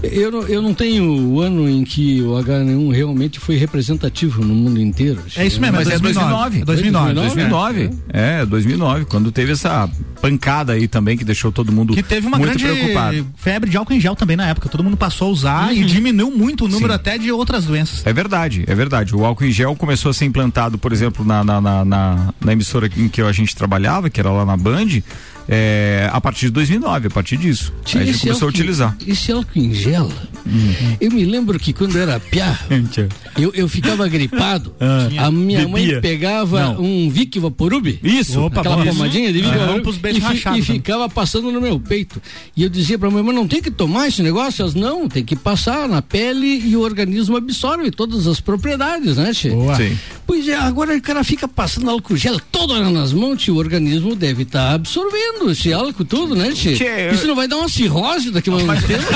[0.04, 4.54] Eu não, eu não tenho o ano em que o H1 realmente foi representativo no
[4.54, 5.22] mundo inteiro.
[5.36, 6.62] É isso mesmo, Mas é 2009.
[6.62, 7.14] É 2009.
[7.14, 7.90] 2009.
[8.10, 9.90] É, 2009, quando teve essa
[10.22, 13.28] pancada aí também que deixou todo mundo Que teve uma muito grande preocupado.
[13.38, 14.68] febre de álcool em gel também na época.
[14.70, 16.96] Todo mundo passou a usar e diminuiu muito o número Sim.
[16.96, 18.06] até de outras doenças.
[18.06, 19.16] É verdade, é verdade.
[19.16, 22.52] O álcool em gel começou a ser implantado, por exemplo, na, na, na, na- na
[22.54, 25.02] emissora em que a gente trabalhava, que era lá na Band,
[25.48, 27.74] é, a partir de 2009, a partir disso.
[27.84, 28.98] Tia, Aí a gente esse começou a utilizar.
[29.06, 30.12] Esse álcool em gel.
[31.00, 32.58] Eu me lembro que quando eu era piá,
[33.38, 34.74] eu, eu ficava gripado.
[35.18, 36.02] a minha mãe Bebia.
[36.02, 36.82] pegava Não.
[36.82, 38.00] um Vic Vaporub.
[38.04, 38.40] Isso.
[38.42, 38.86] Opa, Aquela bom.
[38.86, 40.62] pomadinha de Vic É, Vaporub, vamos e, e também.
[40.62, 42.22] ficava passando no meu peito.
[42.56, 44.62] E eu dizia pra minha mãe, não tem que tomar esse negócio?
[44.62, 49.32] Elas, não, tem que passar na pele e o organismo absorve todas as propriedades, né,
[49.34, 49.52] Tchê?
[50.26, 54.16] Pois é, agora o cara fica passando álcool gel toda hora nas mãos, o organismo
[54.16, 56.52] deve estar absorvendo esse álcool todo, né?
[56.54, 56.78] Tchê,
[57.10, 59.04] eu- Isso não vai dar uma cirrose daqui a um tempo?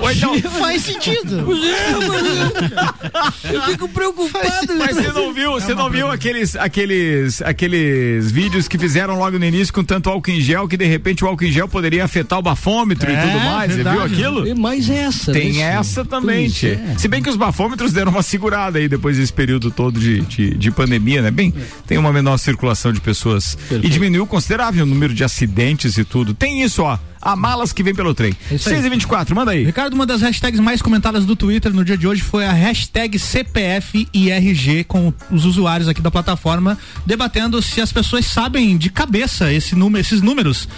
[0.00, 1.40] Ou então, Faz sentido.
[1.40, 4.74] É, mas eu, eu fico preocupado.
[4.78, 9.44] Mas você não viu, você não viu aqueles, aqueles, aqueles vídeos que fizeram logo no
[9.44, 12.38] início com tanto álcool em gel que de repente o álcool em gel poderia afetar
[12.38, 13.72] o bafômetro e É, tudo mais.
[13.72, 14.14] Você viu verdade.
[14.14, 14.48] aquilo?
[14.48, 15.32] É mais essa.
[15.32, 15.80] Tem né, tio?
[15.80, 16.78] essa também, Pois tchê.
[16.94, 16.98] é.
[16.98, 20.50] Se bem que os bafômetros deram uma segurada aí depois desse período todo de, de,
[20.54, 21.30] de pandemia, né?
[21.30, 21.52] Bem,
[21.86, 23.86] tem uma menor circulação de pessoas e Perfeito.
[24.08, 26.34] Diminuiu considerável o número de acidentes e tudo.
[26.34, 26.98] Tem isso, ó.
[27.20, 28.32] Há malas que vem pelo trem.
[28.50, 28.76] Isso aí.
[28.76, 29.64] 6 e 24 manda aí.
[29.64, 33.18] Ricardo, uma das hashtags mais comentadas do Twitter no dia de hoje foi a hashtag
[33.18, 39.74] CPFIRG com os usuários aqui da plataforma debatendo se as pessoas sabem de cabeça esse
[39.74, 40.68] número, esses números.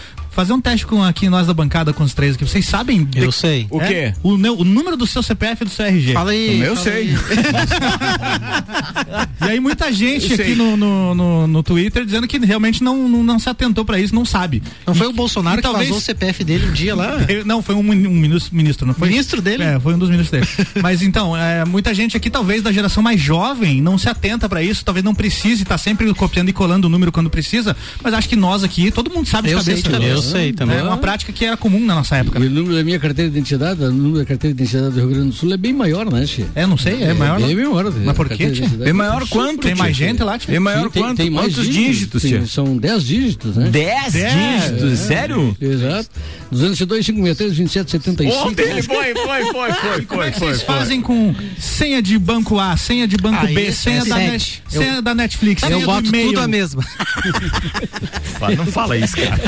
[0.41, 2.47] Fazer um teste com aqui nós da bancada com os três aqui.
[2.47, 3.05] Vocês sabem?
[3.05, 3.67] de- Eu sei.
[3.69, 3.87] O é?
[3.87, 4.15] quê?
[4.23, 6.15] O, neu- o número do seu CPF e do seu RG.
[6.15, 6.57] Fala aí.
[6.59, 7.03] Meu fala sei.
[7.03, 7.11] aí.
[9.43, 13.23] E aí muita gente aqui no, no, no, no Twitter dizendo que realmente não, não,
[13.23, 14.63] não se atentou pra isso, não sabe.
[14.87, 17.17] Não foi E- o Bolsonaro que talvez- vazou o CPF dele um dia lá?
[17.29, 19.09] Eu- Não, foi um, um ministro, ministro, não foi?
[19.09, 19.63] Ministro dele?
[19.65, 20.49] É, foi um dos ministros dele.
[20.83, 24.63] Mas então, é, muita gente aqui, talvez da geração mais jovem, não se atenta pra
[24.63, 28.29] isso, talvez não precise, tá sempre copiando e colando o número quando precisa, mas acho
[28.29, 29.89] que nós aqui, todo mundo sabe de Eu sei cabeça.
[29.89, 30.27] de cabeça.
[30.29, 30.79] Eu sei também.
[30.79, 32.39] É uma prática que era comum na nossa época.
[32.39, 35.01] E o número da minha carteira de identidade, o número da carteira de identidade do
[35.01, 36.45] Rio Grande do Sul é bem maior, né, Tchê?
[36.55, 37.37] É, não sei, é, maior.
[37.37, 37.49] É não?
[37.49, 37.93] bem maior.
[38.05, 38.69] Mas por quê, tia?
[38.69, 39.61] Bem maior quanto?
[39.63, 40.51] Tem mais gente lá, tia?
[40.51, 41.17] Bem maior Sim, tem- quanto?
[41.17, 42.47] tem mais Quantos dígitos, tia?
[42.47, 43.69] São 10 dígitos, né?
[43.71, 44.33] 10 Dez?
[44.33, 44.99] dígitos?
[45.01, 45.57] Sério?
[45.61, 46.09] Exato.
[46.51, 48.49] 202, 563, 27, 75.
[48.49, 50.75] Ontem ele foi, foi, foi, foi, Como é foi, que foi, vocês foi.
[50.75, 54.63] fazem com senha de banco A, senha de banco Ah, B, senha, é da, net,
[54.69, 56.85] senha da Netflix, senha Eu boto tudo a mesma.
[58.57, 59.39] Não fala isso, cara.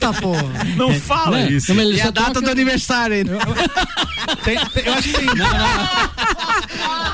[0.00, 0.32] Conta, pô.
[0.76, 1.50] Não fala Né?
[1.52, 1.74] isso.
[1.74, 3.38] Não, E a data do aniversário ainda.
[4.44, 5.26] Tem- tem- eu acho que tem.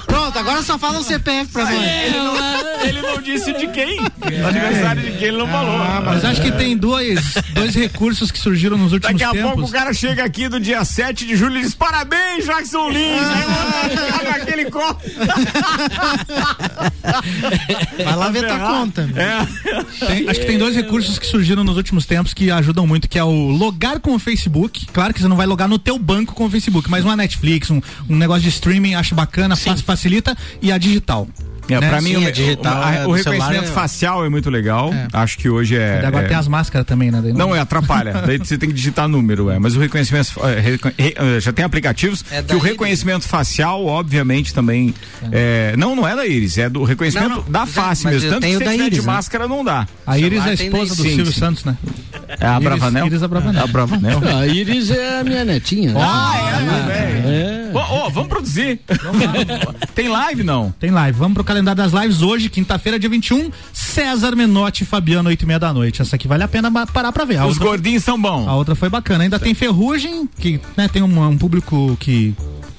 [0.07, 1.75] Pronto, agora só fala o CPF pra nós.
[1.75, 2.37] Ele não,
[2.85, 4.01] ele não disse de quem.
[4.01, 5.79] O aniversário de quem ele não falou.
[6.05, 7.21] Mas acho que tem dois,
[7.53, 9.53] dois recursos que surgiram nos últimos Daqui a tempos.
[9.55, 13.23] pouco o cara chega aqui do dia 7 de julho e diz: Parabéns, Jackson Lins!
[13.23, 15.03] Aí ficar com aquele copo.
[18.05, 19.09] Vai lá ver tua conta.
[19.17, 20.07] É.
[20.07, 23.19] Tem- acho que tem dois recursos que surgiram nos últimos tempos que ajudam muito, que
[23.19, 24.87] é o logar com o Facebook.
[24.87, 27.71] Claro que você não vai logar no teu banco com o Facebook, mas uma Netflix,
[27.71, 31.29] um, um negócio de streaming, acho bacana, fa- facilita e a digital.
[31.69, 31.89] É, né?
[31.89, 34.51] pra mim, Sim, o, é digital, o- a- é, o reconhecimento é- facial é muito
[34.51, 34.91] legal.
[35.13, 36.01] Acho que hoje é.
[36.03, 37.21] E agora é- tem as máscaras também, né?
[37.23, 38.13] Daí Não, é atrapalha.
[38.27, 39.59] Daí você tem que digitar número, é.
[39.59, 40.33] Mas o reconhecimento.
[40.47, 44.95] é, recon- re- é, já tem aplicativos É que o reconhecimento facial, obviamente, também.
[45.33, 48.31] é, não, não é da Iris, é do reconhecimento Não, não, da face é- mesmo.
[48.31, 49.07] Tanto que tiver de né?
[49.07, 49.87] máscara não dá.
[50.07, 51.33] A Iris é a esposa do Silvio.
[51.33, 51.77] Santos, né?
[52.41, 53.07] É a Bravanel?
[53.07, 53.65] Iris Abravanel.
[53.65, 54.21] A Bravanel.
[54.39, 55.93] A Iris é a minha netinha.
[55.93, 56.01] né?
[56.03, 57.64] Ah, é, É.
[57.75, 58.81] Ô, ô, vamos produzir.
[59.95, 60.71] Tem live, não?
[60.79, 61.19] Tem live.
[61.19, 63.51] Vamos pro calendário das lives hoje, quinta-feira, dia 21.
[63.73, 66.01] César Menotti e Fabiano, 8 e meia da noite.
[66.01, 67.39] Essa aqui vale a pena parar pra ver.
[67.39, 68.47] A Os outra, gordinhos são bons.
[68.47, 69.25] a outra foi bacana.
[69.25, 72.35] Ainda tem Ferrugem, que né, tem um, um público que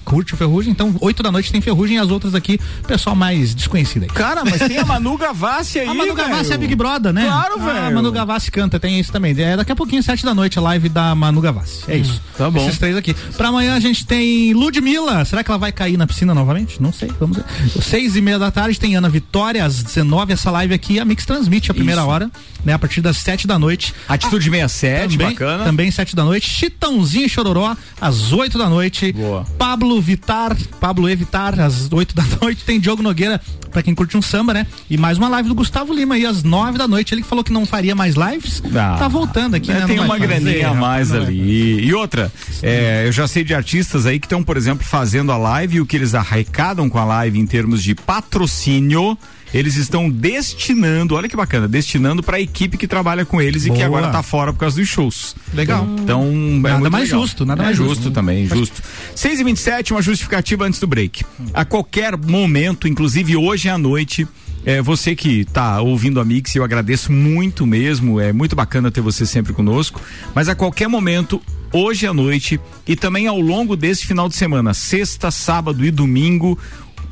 [0.06, 0.72] curte o Ferrugem.
[0.72, 4.10] Então, 8 da noite tem Ferrugem e as outras aqui, pessoal mais desconhecido aí.
[4.10, 5.88] Cara, mas tem a Manu Gavassi aí.
[5.88, 6.54] A Manu Gavassi velho.
[6.54, 7.26] é Big Brother, né?
[7.26, 7.86] Claro, Ah, velho.
[7.88, 9.36] A Manu Gavassi canta, tem isso também.
[9.38, 11.84] É daqui a pouquinho, sete da noite, a live da Manu Gavassi.
[11.88, 12.22] É isso.
[12.38, 12.60] tá bom.
[12.66, 13.14] Esses três aqui.
[13.36, 15.26] Pra amanhã a gente tem Ludmilla.
[15.26, 16.82] Será que ela vai cair na piscina novamente?
[16.82, 17.10] Não sei.
[17.20, 17.44] Vamos ver.
[17.82, 21.00] Seis e meia da tarde tem Ana Vitória, às 19 essa live aqui.
[21.00, 22.10] A Mix transmite a primeira Isso.
[22.10, 22.32] hora,
[22.64, 22.74] né?
[22.74, 23.94] A partir das sete da noite.
[24.08, 25.64] Atitude 67, também, bacana.
[25.64, 26.48] Também sete da noite.
[26.50, 29.12] Chitãozinho e Chororó, às 8 da noite.
[29.12, 29.46] Boa.
[29.58, 32.64] Pablo Vitar, Pablo Evitar, às 8 da noite.
[32.64, 33.40] Tem Diogo Nogueira,
[33.72, 34.68] pra quem curte um samba, né?
[34.90, 37.14] E mais uma live do Gustavo Lima aí, às 9 da noite.
[37.14, 38.62] Ele que falou que não faria mais lives.
[38.76, 39.86] Ah, tá voltando aqui, é, né?
[39.86, 41.28] Tem uma vai graninha a rapaz, mais não vai.
[41.28, 41.86] ali.
[41.86, 42.32] E outra,
[42.62, 45.82] é, eu já sei de artistas aí que estão, por exemplo, fazendo a live e
[45.82, 49.18] o que eles arrecadam com a live em termos de patrocínio.
[49.58, 53.70] Eles estão destinando, olha que bacana, destinando para a equipe que trabalha com eles e
[53.70, 53.86] que Boa.
[53.86, 55.34] agora tá fora por causa dos shows.
[55.54, 55.88] Legal.
[55.98, 56.24] Então,
[56.66, 57.22] é Nada mais legal.
[57.22, 57.96] justo, nada é mais justo.
[57.96, 58.12] justo.
[58.12, 58.82] também, justo.
[59.16, 61.24] 6 e 27 uma justificativa antes do break.
[61.54, 64.28] A qualquer momento, inclusive hoje à noite,
[64.68, 68.20] É, você que está ouvindo a Mix, eu agradeço muito mesmo.
[68.20, 70.02] É muito bacana ter você sempre conosco.
[70.34, 71.40] Mas a qualquer momento,
[71.72, 76.58] hoje à noite e também ao longo desse final de semana, sexta, sábado e domingo,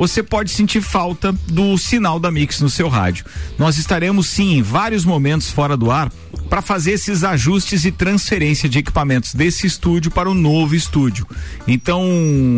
[0.07, 3.23] você pode sentir falta do sinal da Mix no seu rádio.
[3.57, 6.11] Nós estaremos sim em vários momentos fora do ar
[6.49, 11.25] para fazer esses ajustes e transferência de equipamentos desse estúdio para o novo estúdio.
[11.65, 12.03] Então,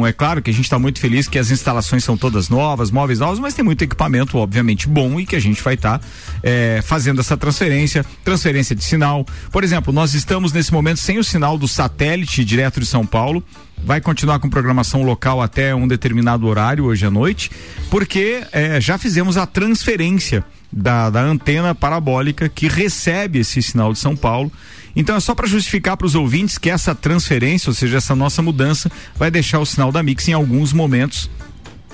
[0.07, 3.19] é claro que a gente está muito feliz que as instalações são todas novas, móveis
[3.19, 6.05] novos, mas tem muito equipamento, obviamente, bom e que a gente vai estar tá,
[6.41, 9.23] é, fazendo essa transferência, transferência de sinal.
[9.51, 13.43] Por exemplo, nós estamos nesse momento sem o sinal do satélite direto de São Paulo
[13.85, 17.51] vai continuar com programação local até um determinado horário hoje à noite,
[17.89, 20.43] porque é, já fizemos a transferência
[20.73, 24.51] da, da antena parabólica que recebe esse sinal de São Paulo.
[24.95, 28.41] Então é só para justificar para os ouvintes que essa transferência, ou seja, essa nossa
[28.41, 31.29] mudança, vai deixar o sinal da Mix em alguns momentos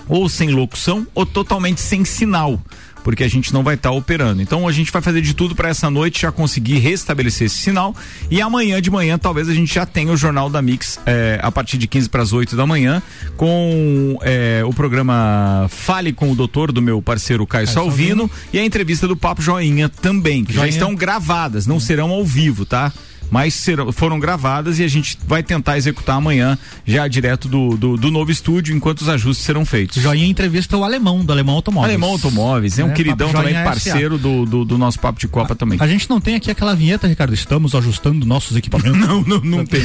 [0.07, 2.59] ou sem locução ou totalmente sem sinal
[3.03, 4.41] porque a gente não vai estar tá operando.
[4.41, 7.95] Então a gente vai fazer de tudo para essa noite já conseguir restabelecer esse sinal
[8.29, 11.51] e amanhã de manhã talvez a gente já tenha o Jornal da Mix é, a
[11.51, 13.01] partir de 15 para as 8 da manhã
[13.37, 18.31] com é, o programa Fale com o Doutor do meu parceiro Caio, Caio Salvino, Salvino,
[18.53, 20.71] e a entrevista do Papo Joinha também, que Joinha.
[20.71, 22.91] já estão gravadas, não serão ao vivo, tá?
[23.31, 27.97] Mas serão, foram gravadas e a gente vai tentar executar amanhã, já direto do, do,
[27.97, 30.01] do novo estúdio, enquanto os ajustes serão feitos.
[30.01, 31.91] Joinha entrevista o alemão, do Alemão Automóveis.
[31.93, 35.53] Alemão Automóveis, é um é, queridão também, parceiro do, do, do, nosso Papo de Copa
[35.53, 35.79] a, também.
[35.81, 38.99] A gente não tem aqui aquela vinheta, Ricardo, estamos ajustando nossos equipamentos.
[38.99, 39.81] não, não, não tem.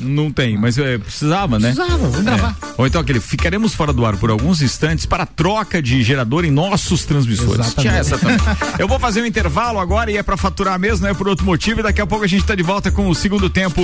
[0.00, 1.72] não tem, mas é, precisava, né?
[1.72, 2.56] Precisava, vamos gravar.
[2.60, 2.66] É.
[2.76, 6.50] Ou então aquele, ficaremos fora do ar por alguns instantes para troca de gerador em
[6.50, 7.66] nossos transmissores.
[7.66, 7.80] Exatamente.
[7.80, 8.36] Tinha essa também.
[8.78, 11.46] Eu vou fazer um intervalo agora e é para faturar mesmo, não é por outro
[11.46, 13.82] motivo, e daqui a pouco a gente está de volta com o segundo tempo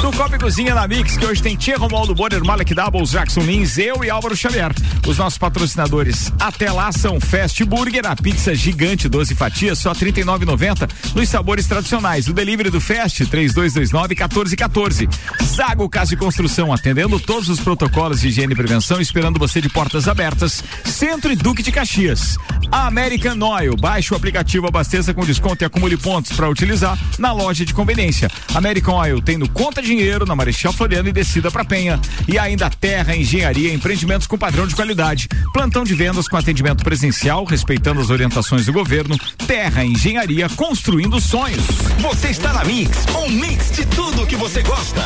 [0.00, 3.78] do Copa Cozinha na Mix, que hoje tem Tia Romualdo Bonner, Malek Doubles, Jackson Lins,
[3.78, 4.72] eu e Álvaro Xavier.
[5.06, 10.12] Os nossos patrocinadores até lá são Fast Burger, a pizza gigante 12 fatias, só R$
[10.12, 12.28] 39,90 nos sabores tradicionais.
[12.28, 15.08] O delivery do Fast, 3229-1414.
[15.44, 19.68] Zago Casa de Construção, atendendo todos os protocolos de higiene e prevenção, esperando você de
[19.68, 20.62] portas abertas.
[20.84, 22.36] Centro e Duque de Caxias.
[22.70, 27.64] American Oil, baixe o aplicativo, abasteça com desconto e acumule pontos para utilizar na loja
[27.64, 28.30] de conveniência.
[28.54, 32.00] American Oil tem no Conta Dinheiro, na Marechal Floriano e descida para Penha.
[32.26, 35.28] E ainda Terra Engenharia, empreendimentos com padrão de qualidade.
[35.52, 39.18] Plantão de vendas com atendimento presencial, respeitando as orientações do governo.
[39.46, 41.64] Terra Engenharia, construindo sonhos.
[42.00, 45.02] Você está na Mix, um mix de tudo que você gosta.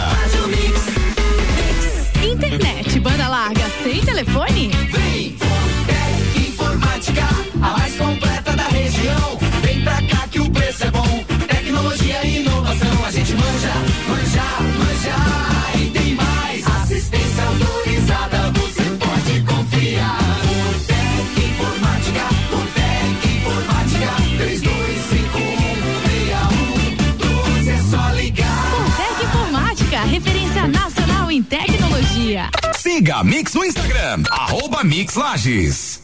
[2.23, 4.71] Internet, banda larga, sem telefone?
[4.91, 5.37] Vem,
[32.33, 32.51] tecnologia.
[32.77, 36.01] Siga a Mix no Instagram, arroba Mix Lages.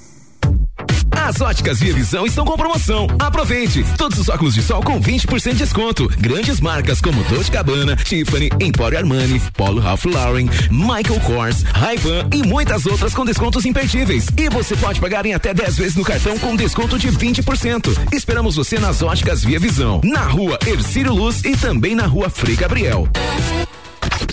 [1.11, 3.07] As óticas Via Visão estão com promoção.
[3.19, 3.85] Aproveite!
[3.97, 6.09] Todos os óculos de sol com 20% de desconto.
[6.19, 12.47] Grandes marcas como Dolce Gabbana, Tiffany, Emporio Armani, Polo Ralph Lauren, Michael Kors, Ray-Ban e
[12.47, 14.29] muitas outras com descontos imperdíveis.
[14.37, 18.13] E você pode pagar em até 10 vezes no cartão com desconto de 20%.
[18.13, 22.55] Esperamos você nas óticas Via Visão, na rua Ercílio Luz e também na rua Frei
[22.55, 23.09] Gabriel.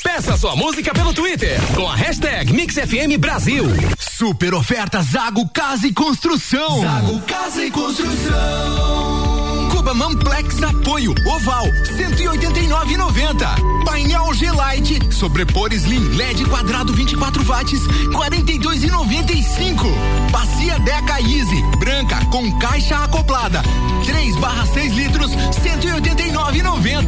[0.04, 3.66] Peça sua música pelo Twitter com a hashtag MixFM Brasil.
[4.00, 6.82] Super oferta Zago Casa e Construção.
[6.82, 9.70] Zago Casa e Construção.
[9.72, 13.86] Cuba Mamplex Apoio Oval 189,90.
[13.86, 20.32] Painel G-Lite Sobrepor Slim LED quadrado 24 watts 42,95.
[20.32, 23.62] Bacia Deca Easy branca com caixa acoplada
[24.06, 27.06] 3 barra 6 litros 189,90.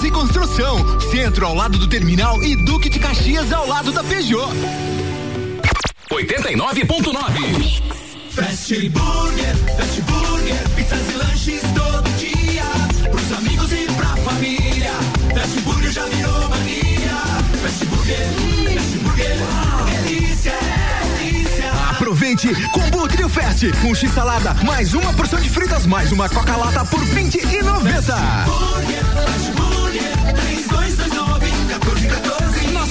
[0.00, 4.02] Casa e Construção Centro ao lado do terminal e Duque de Caxias ao lado da
[4.02, 4.48] Peugeot.
[6.10, 7.82] 89.9
[8.30, 12.64] Fast Burger, Fast Burger, pizzas e lanches todo dia.
[13.10, 14.92] Pros amigos e pra família.
[15.34, 17.16] Fast Burger já virou mania.
[17.60, 18.16] Fast Burger,
[18.74, 19.36] Fast Burger,
[20.08, 20.54] delícia,
[21.18, 21.72] delícia.
[21.90, 26.56] Aproveite Combo Trio Fest, um X salada, mais uma porção de fritas, mais uma Coca
[26.56, 28.14] Lata por 20 e 90.
[28.46, 29.69] Burger, Fast Burger,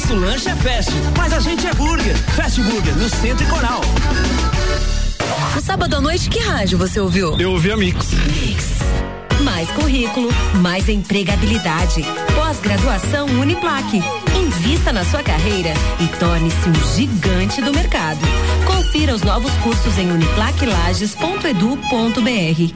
[0.10, 2.18] Nosso lanche é fast, mas a gente é burger.
[2.36, 3.80] Fast Burger, no Centro e Coral.
[5.54, 7.40] No sábado à noite, que rádio você ouviu?
[7.40, 8.14] Eu ouvi a Mix.
[8.14, 8.70] Mix.
[9.44, 12.04] Mais currículo, mais empregabilidade.
[12.34, 14.02] Pós-graduação Uniplaque.
[14.36, 18.22] Invista na sua carreira e torne-se um gigante do mercado.
[18.66, 22.74] Confira os novos cursos em uniplaquilages.edu.br.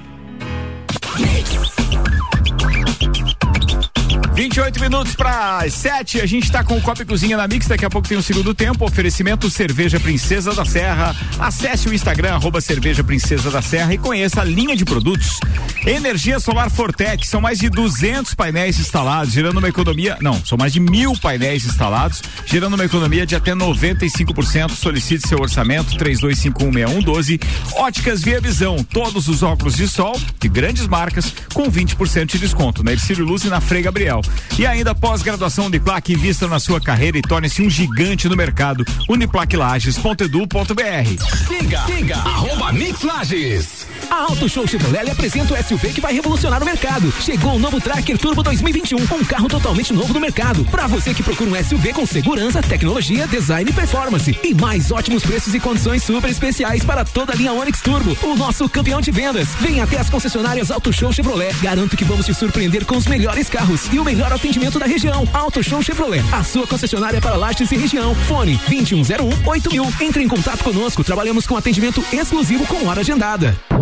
[4.33, 7.85] 28 minutos para 7, a gente está com o Copa e Cozinha na Mix, daqui
[7.85, 11.15] a pouco tem o segundo tempo, oferecimento Cerveja Princesa da Serra.
[11.37, 15.39] Acesse o Instagram, arroba Cerveja Princesa da Serra e conheça a linha de produtos.
[15.85, 20.73] Energia Solar Fortec, são mais de 200 painéis instalados, gerando uma economia, não, são mais
[20.73, 24.71] de mil painéis instalados, gerando uma economia de até 95%.
[24.71, 27.39] Solicite seu orçamento, 32516112.
[27.75, 32.83] Óticas Via Visão, todos os óculos de sol de grandes marcas com 20% de desconto
[32.83, 34.22] na Ercílio Luz e na Frei Gabriel.
[34.57, 38.85] E ainda pós-graduação Uniplac, invista na sua carreira e torne-se um gigante no mercado.
[39.09, 41.47] Uniplaclages.edu.br.
[41.47, 43.87] Siga, siga, arroba Mix Lages.
[44.13, 47.11] A Auto Show Chevrolet apresenta o SUV que vai revolucionar o mercado.
[47.19, 50.63] Chegou o novo Tracker Turbo 2021, um carro totalmente novo no mercado.
[50.65, 54.37] Para você que procura um SUV com segurança, tecnologia, design e performance.
[54.43, 58.35] E mais ótimos preços e condições super especiais para toda a linha Onix Turbo, o
[58.35, 59.47] nosso campeão de vendas.
[59.59, 61.51] Venha até as concessionárias Auto Show Chevrolet.
[61.59, 65.27] Garanto que vamos te surpreender com os melhores carros e o melhor atendimento da região.
[65.33, 68.13] Auto Show Chevrolet, a sua concessionária para Lages e região.
[68.13, 69.93] Fone 2101 8000.
[70.01, 71.03] Entre em contato conosco.
[71.03, 73.57] Trabalhamos com atendimento exclusivo com hora agendada.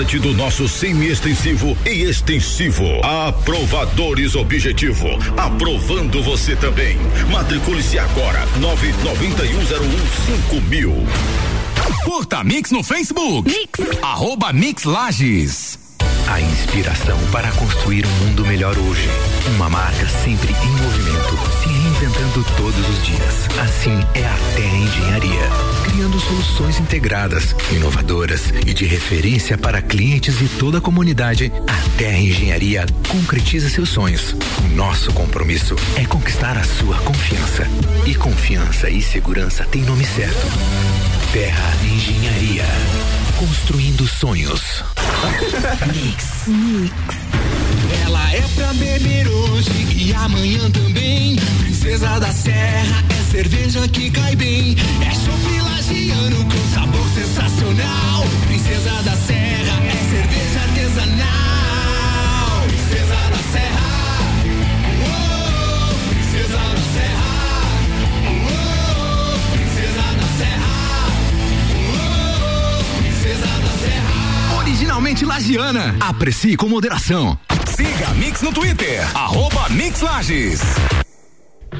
[0.00, 2.86] do nosso semi-extensivo e extensivo.
[3.02, 5.06] Aprovadores Objetivo.
[5.36, 6.96] Aprovando você também.
[7.30, 8.46] Matricule-se agora.
[8.58, 11.06] 99101 mil.
[12.04, 13.46] Curta Mix no Facebook.
[13.46, 13.78] Mix.
[14.00, 15.78] Arroba Mix Lages.
[16.28, 19.06] A inspiração para construir um mundo melhor hoje.
[19.56, 21.68] Uma marca sempre em movimento, se
[22.00, 23.48] reinventando todos os dias.
[23.60, 25.42] Assim é a Terra Engenharia,
[25.84, 31.52] criando soluções integradas, inovadoras e de referência para clientes e toda a comunidade.
[31.68, 34.34] A Terra Engenharia concretiza seus sonhos.
[34.74, 37.66] Nosso compromisso é conquistar a sua confiança.
[38.06, 40.46] E confiança e segurança têm nome certo.
[41.32, 43.19] Terra Engenharia.
[43.40, 44.84] Construindo sonhos.
[45.94, 46.44] Mix.
[48.04, 51.36] Ela é pra beber hoje e amanhã também.
[51.60, 54.76] Princesa da Serra é cerveja que cai bem.
[55.00, 58.24] É chopp lagiano com sabor sensacional.
[58.46, 59.69] Princesa da Serra
[74.80, 75.94] Originalmente lagiana.
[76.00, 77.38] Aprecie com moderação.
[77.76, 80.62] Siga a Mix no Twitter, arroba Mix Lages.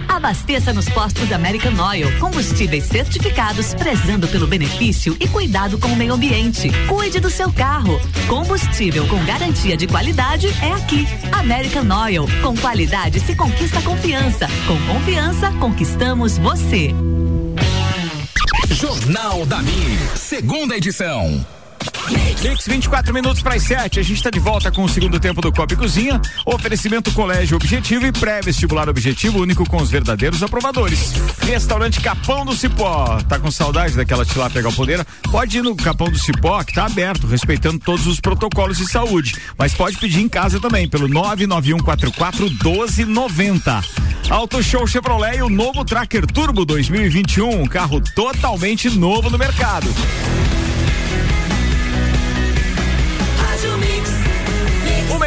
[0.06, 6.12] Abasteça nos postos American Oil, combustíveis certificados, prezando pelo benefício e cuidado com o meio
[6.12, 6.70] ambiente.
[6.88, 7.98] Cuide do seu carro.
[8.28, 11.08] Combustível com garantia de qualidade é aqui.
[11.32, 14.46] American Oil, com qualidade se conquista confiança.
[14.66, 16.94] Com confiança conquistamos você.
[18.74, 21.46] Jornal da Mix, segunda edição.
[22.60, 24.00] Mix 24 minutos para as 7.
[24.00, 26.20] A gente está de volta com o segundo tempo do Copa e Cozinha.
[26.44, 31.12] Oferecimento Colégio Objetivo e pré-vestibular Objetivo, único com os verdadeiros aprovadores.
[31.40, 33.18] Restaurante Capão do Cipó.
[33.28, 35.06] Tá com saudade daquela tilápia galponeira?
[35.30, 39.36] Pode ir no Capão do Cipó, que tá aberto, respeitando todos os protocolos de saúde.
[39.56, 43.80] Mas pode pedir em casa também, pelo 99144 1290.
[44.28, 47.62] Auto Show Chevrolet e o novo Tracker Turbo 2021.
[47.62, 49.88] Um carro totalmente novo no mercado.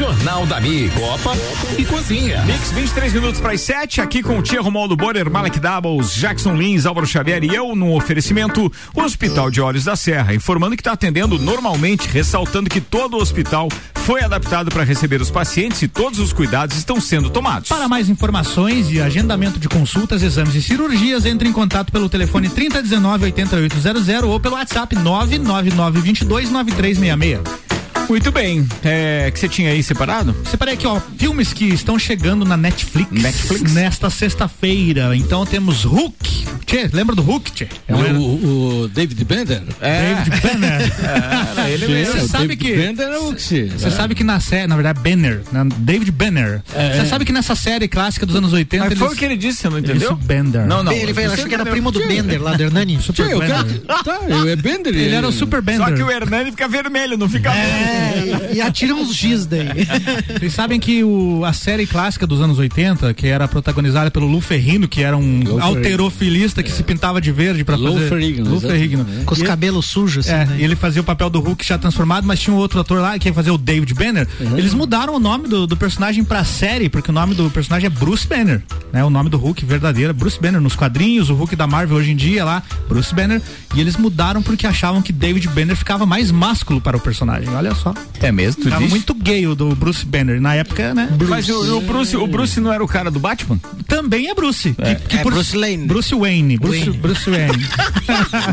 [0.00, 1.36] Jornal da Mix, Copa
[1.76, 2.42] e Cozinha.
[2.46, 6.54] Mix 23 minutos para as 7, aqui com o Tia Romualdo Borer, Malek Doubles, Jackson
[6.54, 10.92] Lins, Álvaro Xavier e eu no oferecimento Hospital de Olhos da Serra, informando que está
[10.92, 16.18] atendendo normalmente, ressaltando que todo o hospital foi adaptado para receber os pacientes e todos
[16.18, 17.68] os cuidados estão sendo tomados.
[17.68, 22.48] Para mais informações e agendamento de consultas, exames e cirurgias, entre em contato pelo telefone
[22.48, 27.69] 3019 8800 ou pelo WhatsApp 999 22 9366.
[28.10, 28.66] Muito bem.
[28.84, 30.34] É, que você tinha aí separado?
[30.50, 33.72] Separei aqui, ó, filmes que estão chegando na Netflix, Netflix.
[33.72, 35.14] nesta sexta-feira.
[35.16, 37.68] Então temos Hulk, Tchê, lembra do Hulk, Tchê?
[37.86, 39.62] É um- o, o David Bender?
[39.80, 40.92] David Banner.
[41.52, 42.28] Era ele Você mesmo.
[42.28, 42.76] sabe David que.
[42.76, 43.64] Bender é o que se.
[43.66, 45.66] Você sabe que na série, na verdade, Banner, né?
[45.78, 46.62] David Banner.
[46.74, 47.04] É, Você é.
[47.06, 48.86] sabe que nessa série clássica dos anos 80.
[48.86, 50.14] Mas foi eles- o que ele disse, você não ele entendeu?
[50.14, 50.66] disse Bender.
[50.66, 50.90] Não, não.
[50.92, 53.00] Ele achou que era primo do Bender lá, do Hernani.
[53.00, 53.38] Super Tchê, o.
[53.38, 53.80] Bender.
[54.04, 54.18] Tá,
[54.50, 54.94] é Bender.
[54.96, 55.86] Ele era o Super Bender.
[55.86, 57.99] Só que o Hernani fica vermelho, não fica É,
[58.52, 59.68] e, e atira uns giz daí.
[60.38, 64.40] Vocês sabem que o, a série clássica dos anos 80, que era protagonizada pelo Lou
[64.40, 68.08] Ferrino, que era um Lou alterofilista que se pintava de verde pra Lou fazer.
[68.08, 68.60] Ferrigno, Lou.
[68.60, 69.06] Ferrigno.
[69.24, 70.34] Com os E- cabelos sujos, assim.
[70.36, 70.56] É, né?
[70.60, 73.18] e ele fazia o papel do Hulk já transformado, mas tinha um outro ator lá
[73.18, 74.26] que ia fazer o David Banner.
[74.56, 77.90] Eles mudaram o nome do, do personagem pra série, porque o nome do personagem é
[77.90, 79.04] Bruce Banner, né?
[79.04, 80.60] O nome do Hulk verdadeiro é Bruce Banner.
[80.60, 83.40] Nos quadrinhos, o Hulk da Marvel hoje em dia lá, Bruce Banner.
[83.74, 87.48] E eles mudaram porque achavam que David Banner ficava mais másculo para o personagem.
[87.54, 87.89] Olha só.
[88.20, 88.62] É mesmo?
[88.62, 88.88] Tu disse?
[88.90, 90.40] muito gay o do Bruce Banner.
[90.40, 91.08] Na época, né?
[91.28, 93.58] Mas o, o Bruce, o Bruce não era o cara do Batman?
[93.88, 94.74] Também é Bruce.
[94.74, 95.86] que- que É por- Bruce Lane.
[95.86, 96.58] Bruce Wayne.
[96.58, 96.98] Bruce Wayne.
[96.98, 97.68] Bruce Wayne.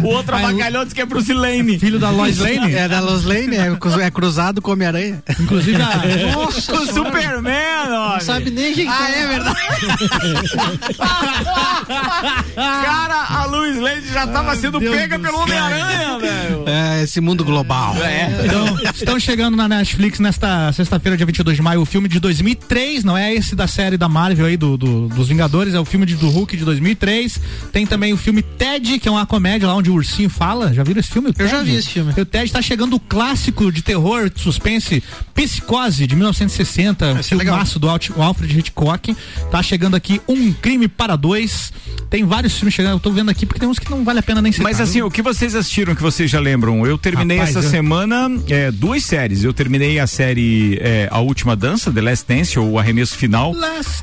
[0.03, 1.79] O outro abacalhão disse que é Bruce Lane.
[1.79, 2.73] Filho da Lois Lane.
[2.75, 3.75] É da Los Lane, é,
[4.05, 5.23] é cruzado com Homem-Aranha.
[5.39, 6.01] Inclusive a,
[6.35, 8.13] Nossa, O Superman, ó.
[8.13, 9.09] não sabe nem quem que Ah, tá.
[9.09, 9.57] é verdade.
[12.55, 15.37] Cara, a Luiz Lane já tava sendo Deus pega pelo.
[15.37, 16.63] Homem-Aranha, velho.
[16.67, 17.95] É, esse mundo global.
[18.43, 23.03] Então, estão chegando na Netflix nesta sexta-feira, dia 22 de maio, o filme de 2003,
[23.03, 26.05] não é esse da série da Marvel aí, do, do- dos Vingadores, é o filme
[26.05, 27.37] de, do Hulk de 2003.
[27.73, 30.73] Tem também o filme Ted, que é uma comédia lá onde o ursinho fala.
[30.73, 31.27] Já viram esse filme?
[31.29, 32.13] O Eu já vi esse filme.
[32.17, 35.03] O Ted tá chegando o clássico de terror, de suspense,
[35.35, 37.55] Psicose, de 1960, um Esse é legal.
[37.55, 39.13] filmaço do o Alfred Hitchcock.
[39.51, 41.73] Tá chegando aqui Um Crime para Dois.
[42.09, 44.23] Tem vários filmes chegando, eu tô vendo aqui porque tem uns que não vale a
[44.23, 44.63] pena nem citar.
[44.63, 46.87] Mas assim, o que vocês assistiram que vocês já lembram?
[46.87, 49.16] Eu terminei Rapaz, essa eu- semana é, duas séries.
[49.43, 53.53] Eu terminei a série é, A Última Dança, The Last Dance, ou O Arremesso Final,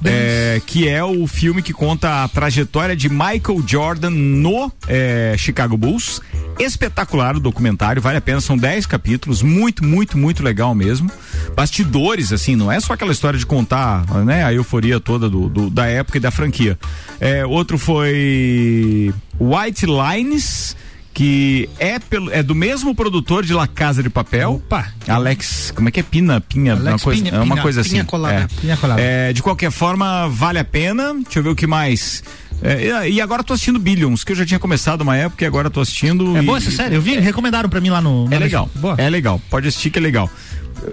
[0.05, 5.77] é, que é o filme que conta a trajetória de Michael Jordan no é, Chicago
[5.77, 6.21] Bulls.
[6.59, 11.11] Espetacular o documentário, vale a pena, são 10 capítulos, muito, muito, muito legal mesmo.
[11.55, 15.71] Bastidores, assim, não é só aquela história de contar né, a euforia toda do, do-
[15.71, 16.79] da época e da franquia.
[17.21, 20.77] É, outro foi White Lines
[21.15, 24.55] que é, pelo, é do mesmo produtor de La Casa de Papel.
[24.55, 24.93] Opa.
[25.07, 26.03] Alex, como é que é?
[26.03, 27.91] Pina, Pinha, Alex uma coisa, Pinha, é uma Pinha, coisa assim.
[27.91, 28.35] Pinha Colada.
[28.35, 28.61] É.
[28.61, 29.01] Pinha Colada.
[29.01, 31.15] É, de qualquer forma, vale a pena.
[31.15, 32.25] Deixa eu ver o que mais.
[32.62, 35.68] É, e agora tô assistindo Billions, que eu já tinha começado uma época e agora
[35.68, 36.36] tô assistindo.
[36.36, 36.94] É e- boa essa série?
[36.94, 38.26] Eu vi, recomendaram pra mim lá no.
[38.30, 38.70] É legal.
[38.74, 38.94] Boa.
[38.98, 39.40] É legal.
[39.50, 40.30] Pode assistir que é legal.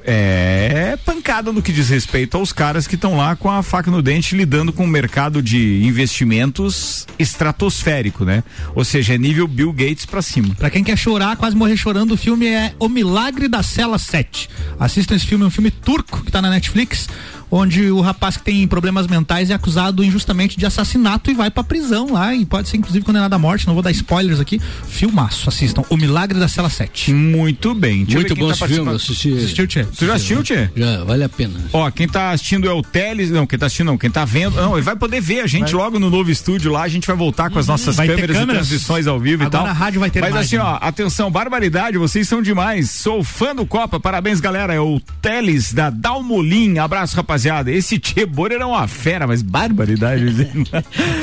[0.06, 4.02] É pancada no que diz respeito aos caras que estão lá com a faca no
[4.02, 8.44] dente lidando com o mercado de investimentos estratosférico, né?
[8.74, 10.56] Ou seja, é nível Bill Gates pra cima.
[10.56, 14.50] Pra quem quer chorar, quase morrer chorando, o filme é O Milagre da Cela 7.
[14.80, 17.10] Assistam esse filme, é um filme turco que tá na Netflix,
[17.52, 21.64] onde o rapaz que tem problemas mentais é acusado injustamente de assassinato e vai pra
[21.64, 23.68] prisão lá e pode ser inclusive condenado à morte.
[23.68, 24.60] Não vou dar spoilers aqui.
[24.88, 25.84] Filmaço, assistam.
[25.90, 27.14] O Milagre da Cela 7.
[27.14, 28.04] Muito bem.
[28.06, 29.34] Deixa Muito bom tá esse filme, assisti.
[29.38, 29.84] Assistiu, Tchê?
[29.84, 30.70] Tu já assistiu, Tchê?
[30.76, 31.60] Já, vale a pena.
[31.74, 34.56] Ó, quem tá assistindo é o Teles, não, quem tá assistindo não, quem tá vendo,
[34.56, 37.16] não, ele vai poder ver a gente logo no novo estúdio lá, a gente vai
[37.16, 38.66] voltar com as nossas Vai câmeras, câmeras?
[38.66, 39.66] e transmissões ao vivo Agora e tal.
[39.68, 40.60] a rádio vai ter Mas imagem.
[40.60, 45.00] assim, ó, atenção, barbaridade, vocês são demais, sou fã do Copa, parabéns galera, é o
[45.22, 50.22] Teles da Dalmolin, abraço rapaziada, esse Tchê Borer é uma fera, mas barbaridade.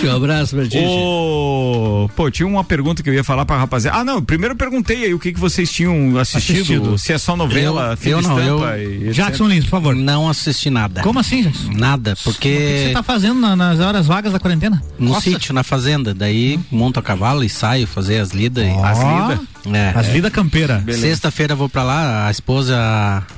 [0.05, 0.79] Um abraço pra ti.
[0.79, 3.99] Ô, pô, tinha uma pergunta que eu ia falar pra rapaziada.
[3.99, 6.99] Ah, não, primeiro eu perguntei aí o que que vocês tinham assistido, Assistido.
[6.99, 9.13] se é só novela, Eu- filme eu não, estampa eu- e.
[9.13, 9.95] Jackson Lins, por favor.
[9.95, 11.03] Não assisti nada.
[11.03, 11.73] Como assim, Jackson?
[11.73, 14.83] Nada, O que porque você tá fazendo na- nas horas vagas da quarentena?
[14.99, 15.31] no Costa?
[15.31, 18.67] sítio, na fazenda, daí monto a cavalo e saio fazer as lidas.
[18.67, 19.47] e- Ó, As lidas?
[19.73, 19.93] É.
[19.95, 20.83] As vidas campeira.
[20.99, 22.77] Sexta-feira eu vou pra lá, a esposa.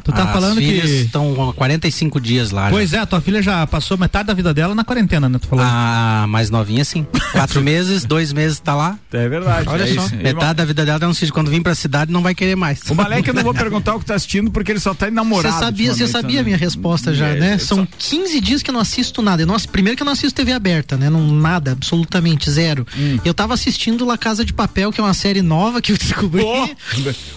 [0.05, 2.65] Tu tá as falando filhas que- estão há 45 dias lá.
[2.65, 2.71] já.
[2.71, 5.39] Pois é, tua filha já passou metade da vida dela na quarentena, né?
[5.39, 5.65] Tu falou.
[5.67, 7.07] A mais novinha, sim.
[7.33, 8.99] Quatro meses, dois meses tá lá.
[9.13, 9.69] É verdade.
[9.69, 10.05] Olha é só.
[10.07, 10.17] isso.
[10.17, 11.33] Metade da vida dela é um sítio.
[11.35, 12.81] Quando vir pra cidade, não vai querer mais.
[12.89, 15.55] O Malek eu não vou perguntar o que tá assistindo porque ele só tá namorado.
[15.55, 16.47] Você sabia, você ultimamente, sabia a né?
[16.47, 17.53] minha resposta já, É, né?
[17.55, 19.43] é São 15 dias que eu não assisto nada.
[19.43, 21.09] Eu não, primeiro que eu não assisto TV aberta, né?
[21.11, 22.87] Não, nada, absolutamente zero.
[22.97, 23.19] Hum.
[23.25, 26.43] Eu tava assistindo La Casa de Papel, que é uma série nova que eu descobri.
[26.43, 26.69] Pô,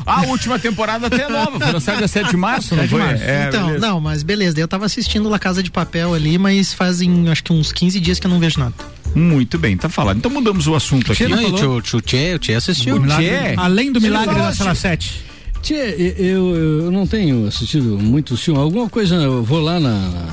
[0.06, 2.96] a última temporada até é nova, foi lançada dia 7 de março, não 7 de
[2.96, 3.08] foi?
[3.08, 3.24] março.
[3.24, 3.88] É, então, beleza.
[3.88, 4.60] não, mas beleza.
[4.60, 8.20] Eu tava assistindo La Casa de Papel ali, mas fazem acho que uns 15 dias
[8.20, 8.74] que eu não vejo nada.
[9.16, 10.18] Muito bem, tá falado.
[10.18, 11.28] Então mudamos o assunto aqui.
[11.28, 11.44] Não,
[11.76, 12.96] o Tchê, o Tchê assistiu.
[12.96, 13.54] O Milagre- Tchê?
[13.58, 14.82] Além do milagre da Sala Tchê.
[14.82, 15.22] 7.
[15.62, 16.56] Tchê, eu,
[16.86, 18.62] eu não tenho assistido muitos filmes.
[18.62, 20.28] Alguma coisa, eu vou lá na.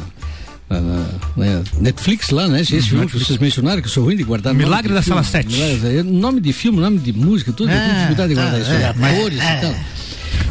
[0.71, 1.07] Na- na-
[1.37, 2.61] na Netflix lá, né?
[2.61, 5.23] Esse filme que vocês mencionaram, que eu sou ruim de guardar Milagre da filme.
[5.25, 5.49] Sala 7.
[5.53, 8.61] Milagre- Nome de filme, nome de música, tudo, eu tenho É, dificuldade de guardar tá,
[8.61, 8.71] isso.
[8.71, 9.75] é, atores e tal.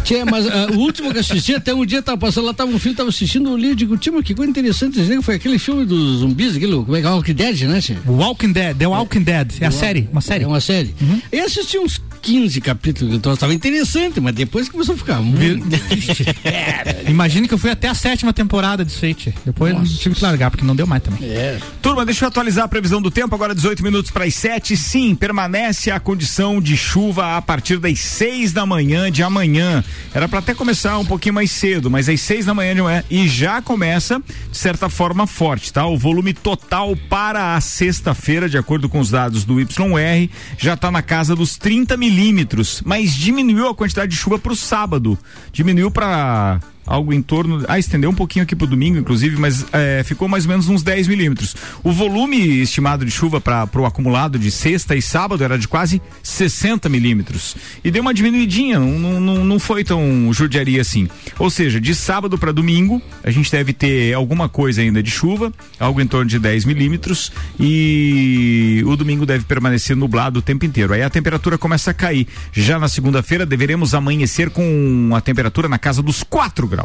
[0.04, 2.72] Tchê, mas ah, o último que eu assisti, até um dia tava passando lá, tava
[2.72, 5.22] um filho, tava assistindo o livro, digo, tio, mas que coisa interessante, né?
[5.22, 7.96] foi aquele filme dos zumbis, aquilo, como é que é, Walking Dead, né, tchê?
[8.08, 10.44] Walking Dead, The Walking Dead, é a série, uma série.
[10.44, 10.96] É uma série.
[11.32, 15.68] Eu assisti uns 15 capítulos, então estava interessante, mas depois começou a ficar muito...
[17.08, 19.16] Imagine que eu fui até a sétima temporada disso aí.
[19.46, 21.28] Depois não tive que largar, porque não deu mais também.
[21.30, 21.60] É.
[21.82, 24.76] Turma, deixa eu atualizar a previsão do tempo, agora 18 minutos para as 7.
[24.78, 29.84] Sim, permanece a condição de chuva a partir das 6 da manhã de amanhã.
[30.14, 33.04] Era para até começar um pouquinho mais cedo, mas às 6 da manhã de manhã
[33.10, 35.86] e já começa de certa forma forte, tá?
[35.86, 40.92] O volume total para a sexta-feira, de acordo com os dados do YR, já está
[40.92, 45.18] na casa dos 30 milímetros, mas diminuiu a quantidade de chuva para o sábado.
[45.52, 46.60] Diminuiu para
[46.90, 47.64] algo em torno.
[47.68, 50.82] Ah, estendeu um pouquinho aqui pro domingo, inclusive, mas é, ficou mais ou menos uns
[50.82, 51.56] 10 milímetros.
[51.84, 56.02] O volume estimado de chuva para o acumulado de sexta e sábado era de quase
[56.24, 57.56] 60 milímetros.
[57.84, 61.08] E deu uma diminuidinha, não, não, não foi tão judiaria assim.
[61.38, 65.54] Ou seja, de sábado para domingo, a gente deve ter alguma coisa ainda de chuva,
[65.80, 70.94] algo em torno de 10 milímetros, e o domingo deve permanecer nublado o tempo inteiro.
[70.94, 72.28] Aí a temperatura começa a cair.
[72.52, 76.79] Já na segunda-feira, deveremos amanhecer com a temperatura na casa dos 4 graus.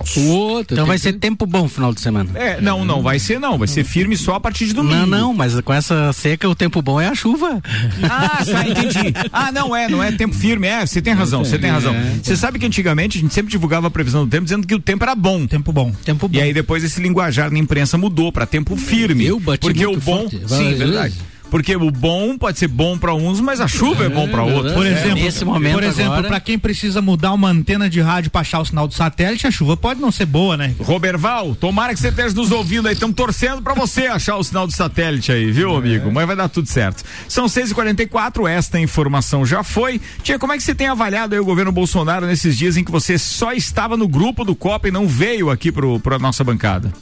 [0.60, 2.30] Então vai ser tempo bom final de semana.
[2.34, 5.06] É, não, não vai ser não, vai ser firme só a partir de domingo.
[5.06, 7.62] Não, não, mas com essa seca o tempo bom é a chuva.
[8.04, 9.14] Ah, tá, entendi.
[9.32, 11.94] Ah, não é, não é tempo firme, é, você tem razão, você tem razão.
[12.22, 14.78] Você sabe que antigamente a gente sempre divulgava a previsão do tempo dizendo que o
[14.80, 15.46] tempo era bom.
[15.46, 15.92] Tempo bom.
[16.04, 16.36] Tempo bom.
[16.36, 19.26] E aí depois esse linguajar na imprensa mudou para tempo firme.
[19.26, 20.38] Eu bati porque o bom, forte.
[20.38, 21.14] sim, Várias verdade.
[21.14, 21.33] vezes.
[21.54, 24.72] Porque o bom pode ser bom para uns, mas a chuva é, bom para outros.
[24.72, 28.28] Por exemplo, Nesse momento por exemplo, agora- para quem precisa mudar uma antena de rádio
[28.28, 30.74] para achar o sinal do satélite, a chuva pode não ser boa, né?
[30.80, 32.94] Roberval, tomara que você esteja nos ouvindo aí.
[32.94, 36.10] Estamos torcendo para você achar o sinal do satélite aí, viu, amigo?
[36.10, 37.04] Mas vai dar tudo certo.
[37.28, 40.00] São 6h44, esta informação já foi.
[40.24, 42.90] Tia, como é que você tem avaliado aí o governo Bolsonaro nesses dias em que
[42.90, 46.92] você só estava no grupo do Copa e não veio aqui pro, pra nossa bancada?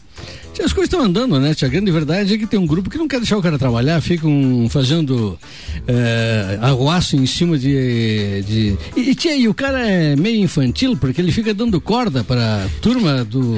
[0.63, 1.55] As coisas estão andando, né?
[1.55, 1.67] tia?
[1.67, 4.01] A grande verdade é que tem um grupo que não quer deixar o cara trabalhar,
[4.01, 5.39] ficam fazendo
[5.89, 8.43] é, arruaço em cima de.
[8.43, 8.77] de...
[8.97, 12.69] E, e, tia, e o cara é meio infantil, porque ele fica dando corda para
[12.81, 13.57] turma do.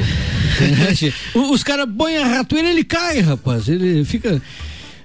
[1.53, 3.69] Os caras põem a ratoeira ele cai, rapaz.
[3.69, 4.41] Ele fica.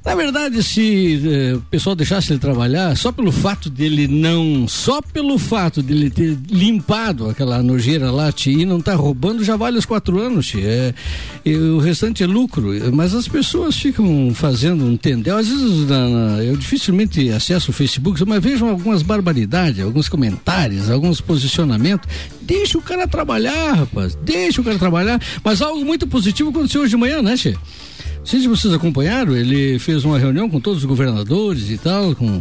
[0.09, 4.67] Na verdade, se eh, o pessoal deixasse ele trabalhar, só pelo fato dele não.
[4.67, 9.77] Só pelo fato dele ter limpado aquela nojeira lá, e não tá roubando, já vale
[9.77, 10.63] os quatro anos, tia.
[10.67, 10.93] É,
[11.45, 12.71] e o restante é lucro.
[12.91, 15.37] Mas as pessoas ficam fazendo um tendel.
[15.37, 20.89] Às vezes na- na- eu dificilmente acesso o Facebook, mas vejo algumas barbaridades, alguns comentários,
[20.89, 22.09] alguns posicionamentos.
[22.41, 24.15] Deixa o cara trabalhar, rapaz.
[24.23, 25.21] Deixa o cara trabalhar.
[25.43, 27.55] Mas algo muito positivo aconteceu hoje de manhã, né, tia?
[28.29, 32.13] Não sei se vocês acompanharam, ele fez uma reunião com todos os governadores e tal,
[32.15, 32.39] com,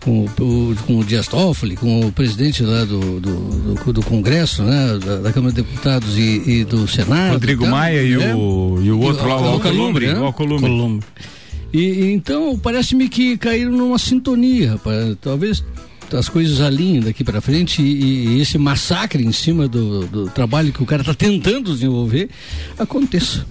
[0.00, 4.62] com, o, com o Dias Toffoli, com o presidente lá do, do, do- do Congresso,
[4.62, 7.34] né, da, da Câmara de Deputados e, e do Senado.
[7.34, 8.34] Rodrigo e tal, Maia e, né?
[8.34, 10.06] o, e o outro lá, o Alcolumbre.
[10.06, 10.18] né?
[10.18, 11.04] O Alcolumbre.
[11.74, 15.14] E, e então, parece-me que caíram numa sintonia, rapaz.
[15.20, 15.62] Talvez
[16.10, 20.72] as coisas alinhem daqui para frente e, e esse massacre em cima do, do trabalho
[20.72, 22.30] que o cara está tentando desenvolver
[22.78, 23.44] aconteça.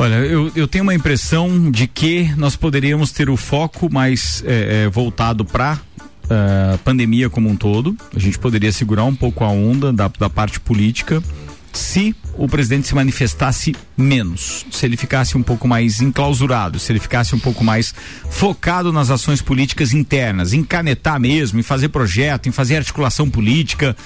[0.00, 4.84] Olha, eu, eu tenho uma impressão de que nós poderíamos ter o foco mais eh,
[4.86, 5.78] eh, voltado para
[6.84, 7.94] pandemia como um todo.
[8.16, 11.22] A gente poderia segurar um pouco a onda da, da parte política
[11.72, 16.98] se o presidente se manifestasse menos, se ele ficasse um pouco mais enclausurado, se ele
[16.98, 17.94] ficasse um pouco mais
[18.30, 23.96] focado nas ações políticas internas, em canetar mesmo, em fazer projeto, em fazer articulação política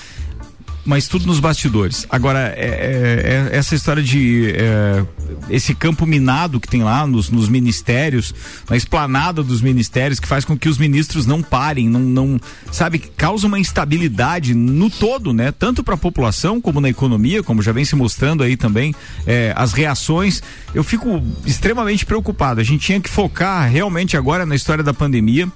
[0.85, 2.07] mas tudo nos bastidores.
[2.11, 5.05] Agora, é, é- é essa história de é,
[5.49, 8.35] esse campo minado que tem lá nos, nos ministérios,
[8.69, 12.99] na esplanada dos ministérios, que faz com que os ministros não parem, não, não sabe,
[12.99, 15.53] causa uma instabilidade no todo, né?
[15.53, 18.95] Tanto para a população como na economia, como já vem se mostrando aí também,
[19.27, 20.43] é, as reações.
[20.75, 22.61] Eu fico extremamente preocupado.
[22.61, 25.51] A gente tinha que focar realmente agora na história da pandemia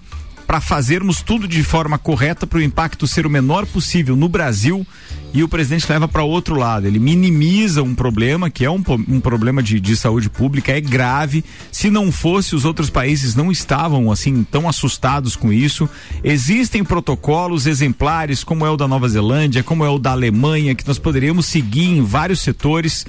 [0.48, 4.86] para fazermos tudo de forma correta para o impacto ser o menor possível no Brasil
[5.34, 6.86] e o presidente leva para outro lado.
[6.86, 11.44] Ele minimiza um problema que é um, um problema de, de saúde pública, é grave.
[11.70, 15.86] Se não fosse, os outros países não estavam assim tão assustados com isso.
[16.24, 20.86] Existem protocolos exemplares, como é o da Nova Zelândia, como é o da Alemanha, que
[20.86, 23.04] nós poderíamos seguir em vários setores.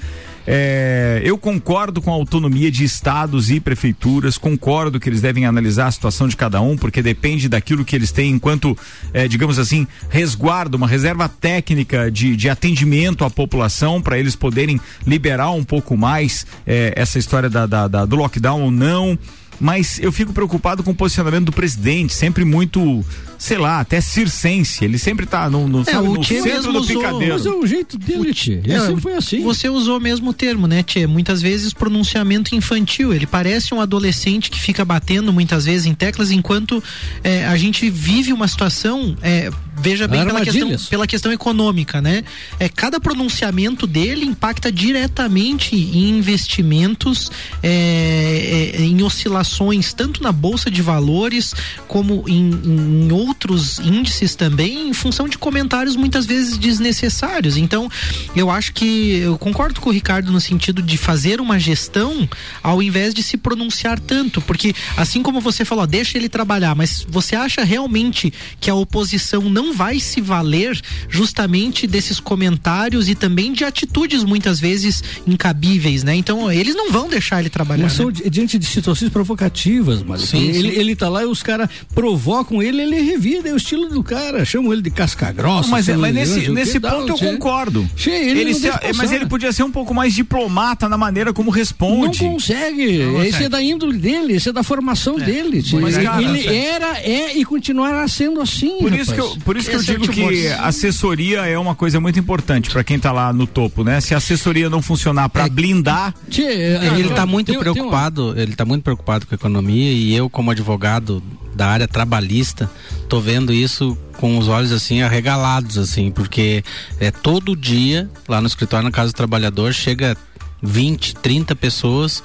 [0.46, 5.86] É, eu concordo com a autonomia de estados e prefeituras, concordo que eles devem analisar
[5.86, 8.76] a situação de cada um, porque depende daquilo que eles têm enquanto,
[9.12, 14.80] é, digamos assim, resguardo, uma reserva técnica de, de atendimento à população para eles poderem
[15.06, 19.18] liberar um pouco mais é, essa história da, da- da- do lockdown ou não.
[19.60, 23.04] mas eu fico preocupado com o posicionamento do presidente, sempre muito,
[23.40, 24.84] sei lá, até circense.
[24.84, 27.32] Ele sempre tá no, no, É, sabe, o no centro do usou- picadeiro.
[27.34, 28.60] Mas é o jeito dele, Tchê.
[28.66, 29.42] É, sempre foi assim.
[29.42, 31.06] Você usou o mesmo termo, né, Tchê?
[31.06, 33.14] Muitas vezes pronunciamento infantil.
[33.14, 36.84] Ele parece um adolescente que fica batendo muitas vezes em teclas, enquanto
[37.24, 39.16] é, a gente vive uma situação.
[39.22, 39.50] é,
[39.82, 42.22] veja bem pela questão, pela questão econômica, né?
[42.58, 47.30] É, cada pronunciamento dele impacta diretamente em investimentos,
[47.62, 51.54] é, é, em oscilações, tanto na Bolsa de Valores
[51.88, 53.29] como em, em outros
[53.78, 57.56] índices também, em função de comentários muitas vezes desnecessários.
[57.56, 57.88] Então,
[58.34, 62.28] eu acho que eu concordo com o Ricardo no sentido de fazer uma gestão
[62.62, 67.04] ao invés de se pronunciar tanto, porque assim como você falou, deixa ele trabalhar, mas
[67.08, 73.52] você acha realmente que a oposição não vai se valer justamente desses comentários e também
[73.52, 76.14] de atitudes muitas vezes incabíveis, né?
[76.14, 77.84] Então, eles não vão deixar ele trabalhar.
[77.84, 77.96] Mas né?
[77.98, 80.20] são di- diante de situações provocativas, mano.
[80.24, 80.78] Sim, ele, sim.
[80.78, 84.44] ele tá lá e os caras provocam ele, ele revida, é o estilo do cara.
[84.44, 85.68] Chamam ele de casca grossa.
[85.68, 87.26] Mas, é- mas nesse, não nesse que, dá, ponto eu Tchê.
[87.32, 87.88] concordo.
[87.94, 91.50] Tchê, ele não se- mas ele podia ser um pouco mais diplomata na maneira como
[91.50, 92.22] responde.
[92.24, 93.04] Não consegue.
[93.04, 95.62] Não Esse é da índole dele, esse é da formação dele.
[95.62, 95.80] tio.
[95.80, 98.78] Mas, ele cara, ele era, é e continuará sendo assim.
[98.78, 99.30] Por isso rapaz.
[99.32, 100.64] que eu, por isso que eu é digo que Timóteo.
[100.64, 104.00] assessoria é uma coisa muito importante para quem tá lá no topo, né?
[104.00, 108.54] Se a assessoria não funcionar para blindar, ele está muito tem- tem uma- preocupado, ele
[108.54, 111.22] tá muito preocupado com a economia e eu como advogado
[111.60, 112.70] da área trabalhista,
[113.06, 116.64] tô vendo isso com os olhos assim arregalados assim, porque
[116.98, 120.16] é todo dia lá no escritório na Casa do Trabalhador chega
[120.62, 122.24] 20, 30 pessoas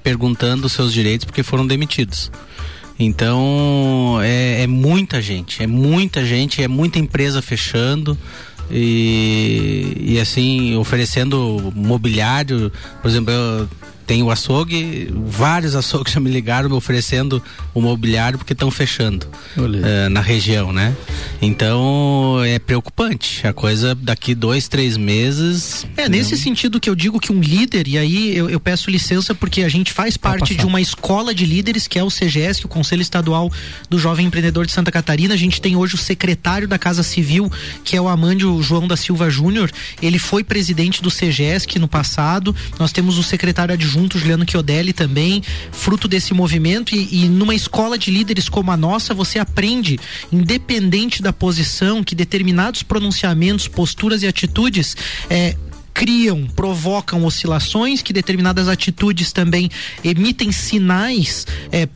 [0.00, 2.30] perguntando seus direitos porque foram demitidos.
[2.96, 8.16] Então é, é muita gente, é muita gente, é muita empresa fechando
[8.70, 12.70] e, e assim oferecendo mobiliário,
[13.02, 13.68] por exemplo, eu
[14.08, 17.42] tenho o açougue, vários açougues já me ligaram me oferecendo
[17.74, 20.96] o mobiliário porque estão fechando eh, na região, né?
[21.40, 23.46] Então é preocupante.
[23.46, 25.86] A coisa daqui dois, três meses.
[25.96, 29.34] É, nesse sentido que eu digo que um líder, e aí eu, eu peço licença
[29.34, 32.66] porque a gente faz parte de uma escola de líderes que é o CGS, que
[32.66, 33.52] é o Conselho Estadual
[33.90, 35.34] do Jovem Empreendedor de Santa Catarina.
[35.34, 37.52] A gente tem hoje o secretário da Casa Civil,
[37.84, 39.70] que é o Amândio João da Silva Júnior.
[40.00, 42.54] Ele foi presidente do CGS no passado.
[42.78, 45.42] Nós temos o secretário adjunto, Juliano Chiodelli, também,
[45.72, 46.94] fruto desse movimento.
[46.94, 49.98] E, e numa escola de líderes como a nossa, você aprende,
[50.30, 54.96] independente da posição, que determinados pronunciamentos, posturas e atitudes
[55.30, 55.56] é,
[55.98, 59.68] criam, provocam oscilações, que determinadas atitudes também
[60.04, 61.44] emitem sinais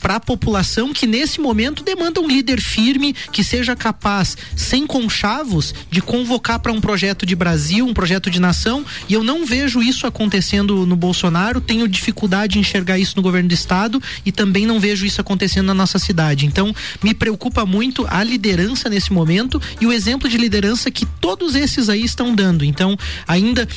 [0.00, 5.72] para a população que nesse momento demanda um líder firme que seja capaz, sem conchavos,
[5.88, 8.84] de convocar para um projeto de Brasil, um projeto de nação.
[9.08, 13.50] E eu não vejo isso acontecendo no Bolsonaro, tenho dificuldade em enxergar isso no governo
[13.50, 16.44] do estado e também não vejo isso acontecendo na nossa cidade.
[16.44, 16.74] Então,
[17.04, 21.88] me preocupa muito a liderança nesse momento e o exemplo de liderança que todos esses
[21.88, 22.64] aí estão dando.
[22.64, 22.98] Então,
[23.28, 23.68] ainda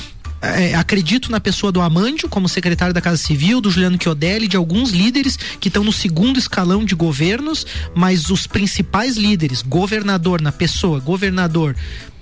[0.45, 4.57] é, acredito na pessoa do Amândio como secretário da Casa Civil, do Juliano Chiodelli, de
[4.57, 7.65] alguns líderes que estão no segundo escalão de governos,
[7.95, 11.75] mas os principais líderes, governador na pessoa, governador,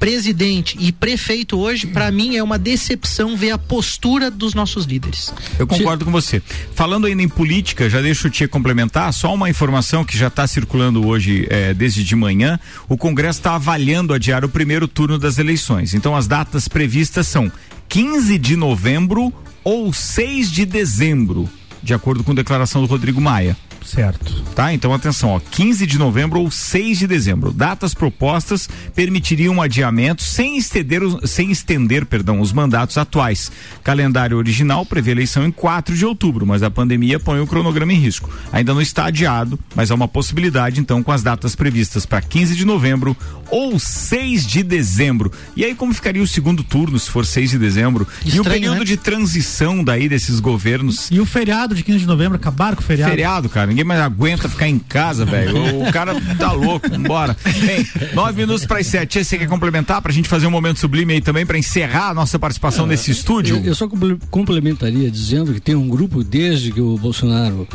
[0.04, 5.34] presidente e prefeito hoje, para mim é uma decepção ver a postura dos nossos líderes.
[5.58, 6.42] Eu concordo com você.
[6.76, 10.46] Falando ainda em política, já deixo o Tia complementar, só uma informação que já está
[10.46, 12.60] circulando hoje eh, desde de manhã.
[12.90, 15.94] O Congresso está avaliando adiar o primeiro turno das eleições.
[15.94, 17.50] Então as datas previstas são
[17.94, 19.32] 15 de novembro
[19.64, 21.48] ou 6 de dezembro,
[21.84, 23.56] de acordo com declaração do Rodrigo Maia.
[23.86, 24.34] Certo.
[24.56, 24.74] Tá?
[24.74, 27.52] Então atenção, ó, 15 de novembro ou 6 de dezembro.
[27.52, 33.52] Datas propostas permitiriam um adiamento sem estender, os- sem estender, perdão, os mandatos atuais.
[33.84, 37.98] Calendário original prevê eleição em 4 de outubro, mas a pandemia põe o cronograma em
[37.98, 38.30] risco.
[38.52, 42.56] Ainda não está adiado, mas há uma possibilidade então com as datas previstas para 15
[42.56, 43.16] de novembro
[43.50, 45.32] ou 6 de dezembro.
[45.56, 48.08] E aí como ficaria o segundo turno se for 6 de dezembro?
[48.24, 48.86] e o Estranho, período né?
[48.86, 51.10] de transição daí desses governos?
[51.12, 53.12] E o feriado de 15 de novembro, acabaram com o feriado?
[53.12, 53.73] Feriado, cara.
[53.74, 55.82] Ninguém mais aguenta ficar em casa, velho.
[55.82, 56.88] O cara tá louco.
[56.90, 57.36] Vambora.
[57.66, 59.24] Bem, nove minutos para as sete.
[59.24, 62.38] Você quer complementar pra gente fazer um momento sublime aí também pra encerrar a nossa
[62.38, 63.58] participação nesse estúdio?
[63.58, 67.68] Eu, eu só comple- complementaria dizendo que tem um grupo desde que o Bolsonaro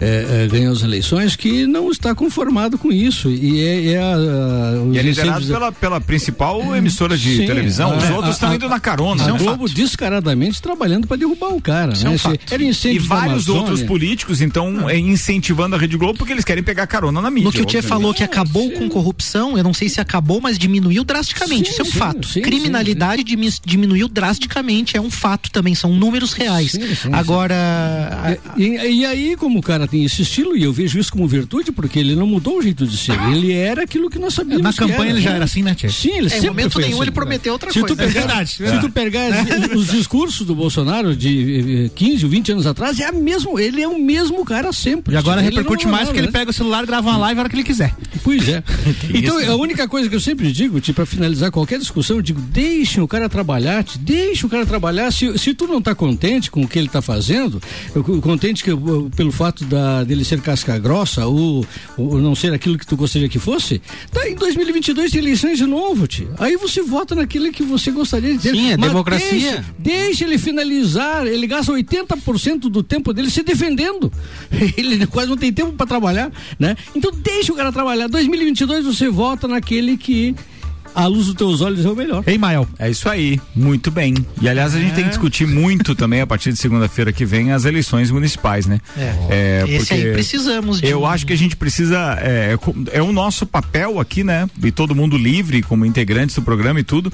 [0.00, 4.14] eh, eh, ganhou as eleições que não está conformado com isso e é, é a,
[4.14, 7.94] a, os E é liderado incêndios- pela, pela principal emissora de Sim, televisão.
[7.96, 9.24] Os a- outros estão a- indo na carona.
[9.24, 9.38] A né?
[9.38, 11.92] Globo descaradamente trabalhando para derrubar o cara.
[12.02, 12.18] É um né?
[12.18, 12.38] fato.
[12.50, 14.98] Era incêndio E vários outros políticos, então, eh,
[15.42, 17.46] incentivando a Rede Globo porque eles querem pegar carona na mídia.
[17.46, 20.56] No que o Tchê falou que acabou com corrupção, eu não sei se acabou, mas
[20.56, 21.66] diminuiu drasticamente.
[21.66, 22.28] Sim, Isso é um sim, fato.
[22.28, 26.70] sim, Criminalidade dimi- diminuiu drasticamente, é um fato também, são números reais.
[26.72, 27.54] Sim, sim, Agora.
[27.54, 31.26] a- E, e aí, como o cara tem esse estilo, e eu vejo isso como
[31.26, 33.18] virtude, porque ele não mudou o jeito de ser.
[33.32, 34.62] Ele era aquilo que nós sabíamos.
[34.62, 35.36] Na que campanha ele já né?
[35.36, 35.88] era assim, né, Tchê?
[35.88, 37.02] Sim, ele É, em sempre momento foi nenhum assim.
[37.02, 37.94] ele prometeu outra se coisa.
[37.94, 38.78] Tu pegar, É verdade, Se é.
[38.78, 43.06] tu pegar as- os discursos do Bolsonaro de eh, 15 ou 20 anos atrás, é
[43.06, 45.14] a mesmo, ele é o mesmo cara sempre.
[45.14, 46.32] E agora Ele repercute mais porque ele né?
[46.32, 47.94] pega o celular, grava uma live a hora que ele quiser.
[48.22, 48.62] Pois é.
[49.14, 52.40] então, a única coisa que eu sempre digo, tipo, pra finalizar qualquer discussão, eu digo,
[52.40, 55.10] deixem o cara trabalhar, deixa o cara trabalhar.
[55.12, 57.60] Se, se tu não tá contente com o que ele tá fazendo,
[57.94, 61.66] eu- contente que, eu- pelo fato da, dele ser casca grossa ou,
[61.96, 63.80] ou não ser aquilo que tu gostaria que fosse,
[64.10, 66.28] tá, em 2022 tem eleições de novo, tio.
[66.38, 68.54] Aí você vota naquilo que você gostaria de ter.
[68.54, 69.30] Sim, é Mas democracia.
[69.30, 74.12] Deixa, deixa ele finalizar, ele gasta 80% do tempo dele se defendendo.
[74.76, 76.76] Ele quase não tem tempo para trabalhar, né?
[76.94, 78.08] Então deixa o cara trabalhar.
[78.08, 80.34] 2022 você vota naquele que
[80.94, 82.22] a luz dos teus olhos é o melhor.
[82.26, 82.68] Ei, Mael.
[82.78, 84.14] É isso aí, muito bem.
[84.42, 87.50] E aliás, a gente tem que discutir muito também a partir de segunda-feira que vem
[87.50, 88.78] as eleições municipais, né?
[89.30, 89.64] É.
[89.68, 92.18] Esse aí precisamos de Eu um- acho que a gente precisa.
[92.20, 92.58] É,
[92.92, 94.46] é o nosso papel aqui, né?
[94.62, 97.10] E todo mundo livre, como integrantes do programa e tudo.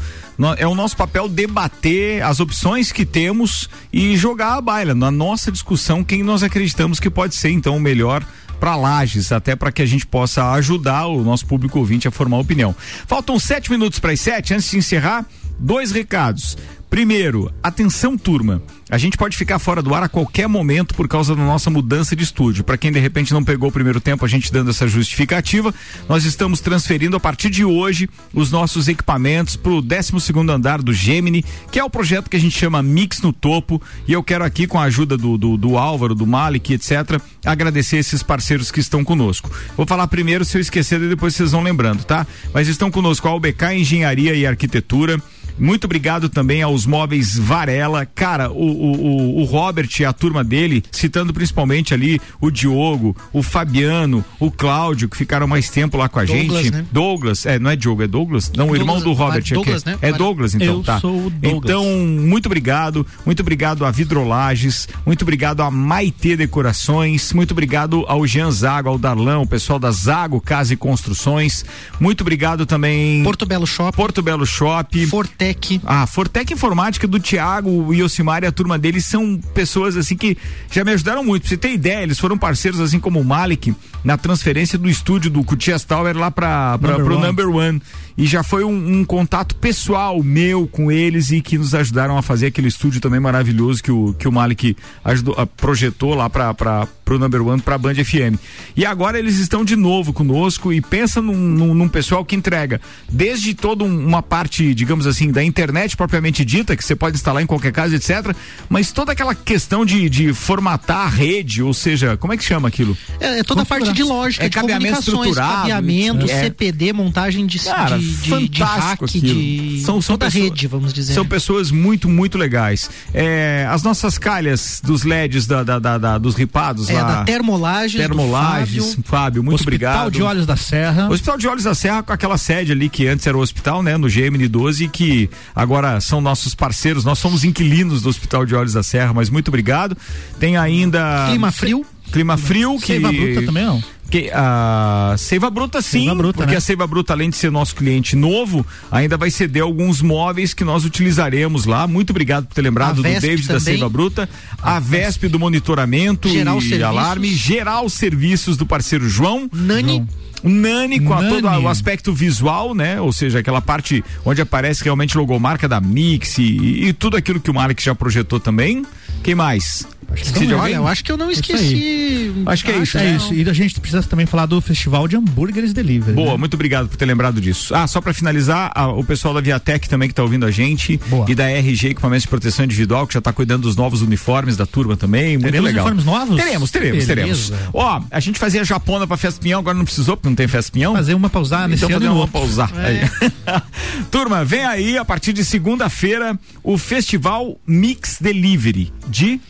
[0.56, 4.94] É o nosso papel debater as opções que temos e jogar a baila.
[4.94, 8.24] Na nossa discussão, quem nós acreditamos que pode ser, então, o melhor
[8.60, 12.38] para Lages, até para que a gente possa ajudar o nosso público ouvinte a formar
[12.38, 12.74] opinião.
[13.06, 14.54] Faltam sete minutos para as sete.
[14.54, 15.26] Antes de encerrar,
[15.58, 16.56] dois recados.
[16.90, 18.62] Primeiro, atenção turma.
[18.90, 22.16] A gente pode ficar fora do ar a qualquer momento por causa da nossa mudança
[22.16, 22.64] de estúdio.
[22.64, 25.74] Para quem de repente não pegou o primeiro tempo, a gente dando essa justificativa,
[26.08, 30.80] nós estamos transferindo a partir de hoje os nossos equipamentos para o 12 segundo andar
[30.80, 33.82] do Gemini, que é o projeto que a gente chama Mix no Topo.
[34.06, 37.98] E eu quero aqui, com a ajuda do, do, do Álvaro, do Malik, etc., agradecer
[37.98, 39.50] esses parceiros que estão conosco.
[39.76, 42.26] Vou falar primeiro, se eu esquecer, e depois vocês vão lembrando, tá?
[42.54, 45.22] Mas estão conosco a UBK Engenharia e Arquitetura.
[45.58, 48.06] Muito obrigado também aos móveis Varela.
[48.06, 53.42] Cara, o, o, o, Robert e a turma dele, citando principalmente ali o Diogo, o
[53.42, 56.72] Fabiano, o Cláudio, que ficaram mais tempo lá com a Douglas, gente.
[56.72, 56.86] né?
[56.90, 58.50] Douglas, é, não é Diogo, é Douglas?
[58.54, 59.44] Não, o Douglas, irmão do Robert.
[59.52, 59.98] Douglas, é, né?
[60.02, 61.00] é Douglas, então, Eu tá.
[61.00, 61.64] sou o Douglas.
[61.64, 63.06] Então, muito obrigado.
[63.24, 68.98] Muito obrigado a Vidrolages, muito obrigado a Maitê Decorações, muito obrigado ao Jean Zago, ao
[68.98, 71.64] Darlão, o pessoal da Zago Casa e Construções.
[72.00, 73.22] Muito obrigado também.
[73.22, 73.96] Porto Belo Shop.
[73.96, 75.06] Porto Belo Shop.
[75.48, 75.80] Fortec.
[75.84, 80.36] Ah, Fortec Informática do Thiago, o Yosimar e a turma deles são pessoas assim que
[80.70, 81.42] já me ajudaram muito.
[81.42, 83.74] Pra você ter ideia, eles foram parceiros assim como o Malik
[84.04, 87.26] na transferência do estúdio do Cutias Tower lá para pro One.
[87.26, 87.82] Number One.
[88.18, 92.22] E já foi um, um contato pessoal meu com eles e que nos ajudaram a
[92.22, 96.86] fazer aquele estúdio também maravilhoso que o, que o Malik ajudou, ah, projetou lá para
[97.04, 98.36] pro Number One, pra Band FM.
[98.76, 102.82] E agora eles estão de novo conosco e pensa num, num, num pessoal que entrega
[103.10, 107.42] desde toda um- uma parte, digamos assim, da internet propriamente dita, que você pode instalar
[107.42, 108.36] em qualquer casa, etc.
[108.68, 112.68] Mas toda aquela questão de, de formatar a rede, ou seja, como é que chama
[112.68, 112.94] aquilo?
[113.20, 116.42] É, é toda a parte de lógica, É de cabeamento comunicações, cabeamento, é.
[116.42, 119.34] CPD, montagem de, Cara, de, de, de fantástico hack, aquilo.
[119.40, 121.14] de São- são toda a pessoas- rede, vamos dizer.
[121.14, 122.90] São pessoas muito, muito legais.
[123.14, 127.02] É, as nossas calhas dos LEDs da, da- da- da- dos ripados É, lá.
[127.18, 129.04] da Termolages, do Termolages, Fábio.
[129.04, 130.10] Fábio, muito Hospital obrigado.
[130.12, 131.08] de Olhos da Serra.
[131.08, 133.82] O Hospital de Olhos da Serra, com aquela sede ali que antes era o hospital,
[133.82, 133.96] né?
[133.96, 137.04] No GMN 12, que agora são nossos parceiros.
[137.04, 139.96] Nós somos inquilinos do Hospital de Olhos da Serra, mas muito obrigado.
[140.38, 141.26] Tem ainda.
[141.30, 141.84] Clima frio.
[142.10, 142.86] Clima frio que.
[142.86, 143.82] Seiva Bruta também não.
[144.10, 146.56] Que, a Seiva Bruta sim, Seiva Bruta, porque né?
[146.56, 150.64] a Seiva Bruta, além de ser nosso cliente novo, ainda vai ceder alguns móveis que
[150.64, 151.86] nós utilizaremos lá.
[151.86, 153.64] Muito obrigado por ter lembrado A do Vesp David da também.
[153.64, 154.28] Seiva Bruta,
[154.62, 156.82] a VESP do monitoramento Geral e Serviços.
[156.84, 159.48] alarme, geral serviços do parceiro João.
[159.52, 160.06] Nani.
[160.42, 161.42] O Nani com a- Nani.
[161.42, 163.00] todo o aspecto visual, né?
[163.00, 167.40] Ou seja, aquela parte onde aparece realmente a logomarca da Mix e, e tudo aquilo
[167.40, 168.86] que o Malik já projetou também.
[169.22, 169.86] Quem mais?
[170.22, 172.32] Esqueci Olha, eu acho que eu não Isso esqueci.
[172.46, 173.16] Acho que é isso, É né?
[173.16, 173.34] isso.
[173.34, 176.14] E a gente precisa também falar do Festival de Hambúrgueres Delivery.
[176.14, 176.36] Boa, né?
[176.38, 177.74] muito obrigado por ter lembrado disso.
[177.74, 181.26] Ah, só pra finalizar, o pessoal da Viatec também que tá ouvindo a gente Boa.
[181.28, 184.66] e da RG Equipamentos de Proteção Individual que já tá cuidando dos novos uniformes da
[184.66, 185.86] turma também, muito Teremos legal.
[185.86, 186.36] uniformes novos?
[186.42, 187.52] Teremos, teremos, Beleza.
[187.52, 187.52] teremos.
[187.74, 190.72] Ó, a gente fazia japona pra Festa Pinhão, agora não precisou porque não tem Festa
[190.72, 190.94] Pinhão.
[190.94, 192.32] Fazer uma pra usar nesse Então ano fazer uma outro.
[192.32, 192.70] pra usar.
[192.76, 193.60] É.
[194.10, 199.40] Turma, vem aí a partir de segunda-feira o Festival Mix Delivery de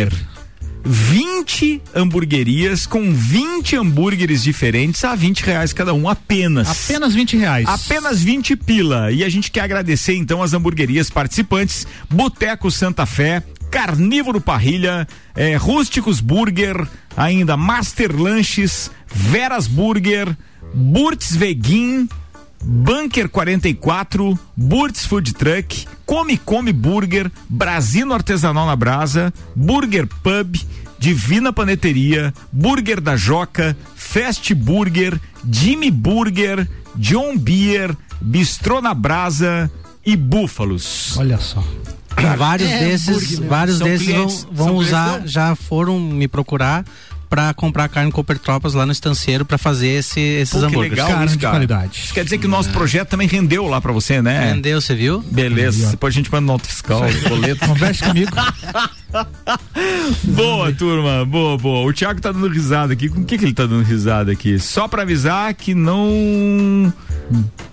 [0.00, 0.32] hambúrguer.
[0.84, 6.68] 20 hamburguerias com 20 hambúrgueres diferentes a 20 reais cada um apenas.
[6.68, 7.68] Apenas 20 reais.
[7.68, 9.12] Apenas 20 pila.
[9.12, 15.56] E a gente quer agradecer então as hamburguerias participantes: Boteco Santa Fé, Carnívoro Parrilha, é,
[15.56, 16.86] Rústicos Burger,
[17.16, 20.36] ainda Master Lanches, Veras Burger,
[20.74, 22.08] Burt's Veguin,
[22.64, 30.56] Bunker 44, Burt's Food Truck, Come Come Burger, Brasino Artesanal na Brasa, Burger Pub,
[30.98, 35.18] Divina Paneteria, Burger da Joca, Fast Burger,
[35.50, 39.70] Jimmy Burger, John Beer, Bistrô na Brasa
[40.06, 41.16] e Búfalos.
[41.16, 41.62] Olha só.
[42.36, 43.48] Vários É, desses, mesmo.
[43.48, 45.26] vários São desses vão, clientes- vão clientes usar, não?
[45.26, 46.84] já foram me procurar
[47.32, 50.98] pra comprar carne Cooper Tropas lá no estanceiro pra fazer esse, esses Pô, que hambúrgueres.
[51.02, 51.88] legal isso, cara.
[51.90, 54.52] Isso quer dizer que o nosso projeto também rendeu lá pra você, né?
[54.52, 55.22] Rendeu, você viu?
[55.30, 57.66] Beleza, depois a gente manda nota fiscal, boleto.
[57.66, 58.30] Converse comigo.
[60.24, 61.88] boa, turma, boa, boa.
[61.88, 63.08] O Thiago tá dando risada aqui.
[63.08, 64.58] Com o que que ele tá dando risada aqui?
[64.58, 66.92] Só pra avisar que não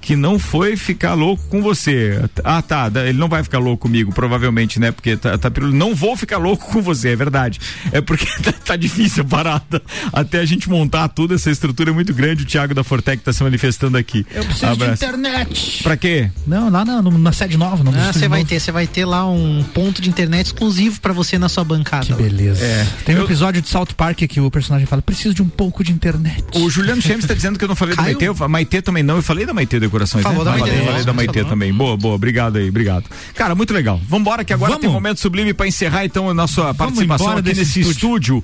[0.02, 2.20] que não foi ficar louco com você.
[2.44, 4.92] Ah, tá, ele não vai ficar louco comigo, provavelmente, né?
[4.92, 7.60] Porque tá, tá não vou ficar louco com você, é verdade.
[7.92, 9.82] É porque tá, tá difícil a parada.
[10.14, 12.44] Até a gente montar tudo, essa estrutura é muito grande.
[12.44, 14.26] O Thiago da Fortec tá se manifestando aqui.
[14.34, 15.84] Eu preciso de internet.
[15.84, 16.30] Pra quê?
[16.46, 17.84] Não, lá na, na sede nova.
[17.84, 18.50] No Ah, estúdio você vai novo.
[18.50, 22.06] ter, você vai ter lá um ponto de internet exclusivo pra você na sua bancada.
[22.06, 22.64] Que beleza.
[22.64, 22.88] É.
[23.06, 25.92] Tem um episódio de South Park que o personagem fala: preciso de um pouco de
[25.92, 26.44] internet.
[26.56, 28.18] O Juliano Chemes tá dizendo que eu não falei da Caiu.
[28.34, 30.52] Maitê, Maitê também não, eu falei da Maitê Decorações, Falou né?
[30.52, 31.50] da Maitê, falei, falei da Maitê falou.
[31.50, 31.74] também.
[31.74, 33.06] Boa, boa, obrigado aí, obrigado.
[33.36, 34.00] Cara, muito legal.
[34.08, 34.82] Vambora que agora Vamos.
[34.82, 38.44] tem um momento sublime pra encerrar então a nossa participação aqui desse nesse estúdio.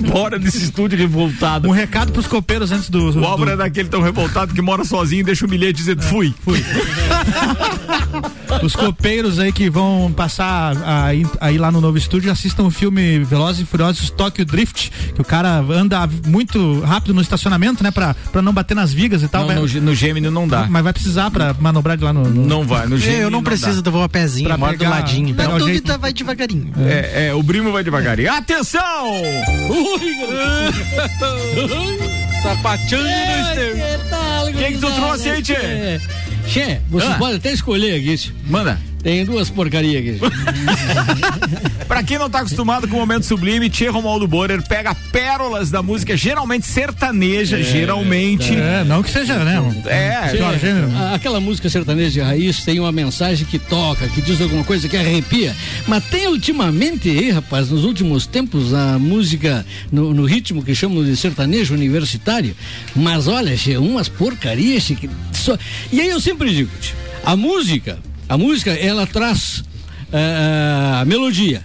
[0.00, 1.68] Vamos embora desse estúdio revoltado.
[1.68, 3.08] Um recado pros copeiros antes do.
[3.08, 6.02] O do- Álvaro é daquele tão revoltado que mora sozinho e deixa o bilhete dizendo
[6.02, 6.34] fui.
[6.44, 6.62] Fui.
[8.62, 10.76] Os copeiros aí que vão passar
[11.06, 15.20] aí, aí lá no novo estúdio assistam o filme Velozes e Furiosos Tokyo Drift, que
[15.20, 19.28] o cara anda muito rápido no estacionamento, né, pra, pra não bater nas vigas e
[19.28, 19.42] tal.
[19.42, 20.66] Não, vai- no, G- no Gemini não dá.
[20.68, 22.28] Mas vai precisar pra manobrar de lá no.
[22.28, 23.50] no- Não vai, no Gemini Eu não dá.
[23.50, 25.34] preciso, eu vou a pezinho, Pra moro do pegar- ladinho.
[25.34, 26.00] pegar Na o dúvida, jeito.
[26.00, 26.72] vai devagarinho.
[26.78, 28.32] É, é, o Brimo vai devagarinho.
[28.32, 28.82] Atenção!
[32.42, 35.52] Sapatinho Que tal, O que que tu trouxe aí, Tchê?
[35.54, 36.00] É.
[36.46, 37.14] Tchê, você Ah.
[37.18, 38.32] pode até escolher aqui.
[38.44, 38.78] Manda.
[39.02, 40.32] Tem duas porcarias aqui.
[41.88, 45.82] Pra quem não tá acostumado com o momento sublime, Tchê Romualdo Borer pega pérolas da
[45.82, 48.54] música, geralmente sertaneja, geralmente.
[48.54, 49.60] É, não que seja, né?
[49.86, 50.38] É, Tchê,
[51.12, 54.96] aquela música sertaneja de raiz tem uma mensagem que toca, que diz alguma coisa que
[54.96, 55.54] arrepia.
[55.86, 61.04] Mas tem ultimamente aí, rapaz, nos últimos tempos, a música no, no ritmo que chamam
[61.04, 62.56] de sertanejo universitário.
[62.94, 64.84] Mas olha, Tchê, umas porcarias.
[64.84, 65.58] Tchê, que só...
[65.90, 66.94] E aí eu sempre digo, tchê,
[67.24, 67.98] a música,
[68.32, 69.62] a música, ela traz
[70.10, 71.62] ah, a melodia.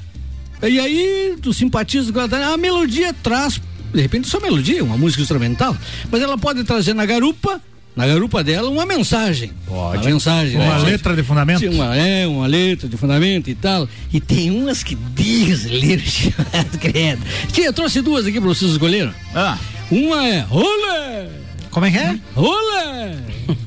[0.62, 3.62] E aí tu simpatiza com ela, a melodia traz,
[3.94, 5.78] de repente só melodia, uma música instrumental,
[6.12, 7.62] mas ela pode trazer na garupa,
[7.96, 9.52] na garupa dela, uma mensagem.
[9.66, 10.02] Pode.
[10.02, 10.58] Uma mensagem.
[10.58, 10.92] Uma né?
[10.92, 11.66] letra de fundamento.
[11.70, 13.88] Uma, é, uma letra de fundamento e tal.
[14.12, 16.34] E tem umas que Deus livre,
[16.82, 17.22] credo.
[17.50, 19.14] Tia, eu trouxe duas aqui pra vocês escolherem.
[19.34, 19.58] Ah,
[19.90, 21.47] Uma é Olé!
[21.78, 22.16] Como é que é?
[22.36, 23.18] Olé!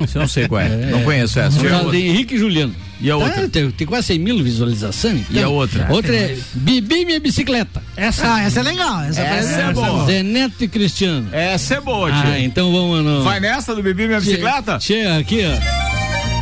[0.00, 0.68] você não sei qual é.
[0.68, 1.60] Não conheço essa.
[1.62, 2.74] Tá, de Henrique e Juliano.
[3.00, 3.42] E a outra?
[3.42, 5.20] Tá, tem, tem quase 100 mil visualizações.
[5.30, 5.40] então.
[5.40, 5.86] E a outra?
[5.88, 7.80] Outra é Bibi Minha Bicicleta.
[7.96, 9.00] Essa, Ah, essa é legal.
[9.02, 10.06] Essa, Essa é boa.
[10.06, 11.28] Zé Neto e Cristiano.
[11.30, 12.38] Essa é boa, Ah, Tchê.
[12.40, 13.22] então vamos no.
[13.22, 14.76] Vai nessa do Bebi Minha Bicicleta?
[14.78, 15.79] Tchê, aqui, ó.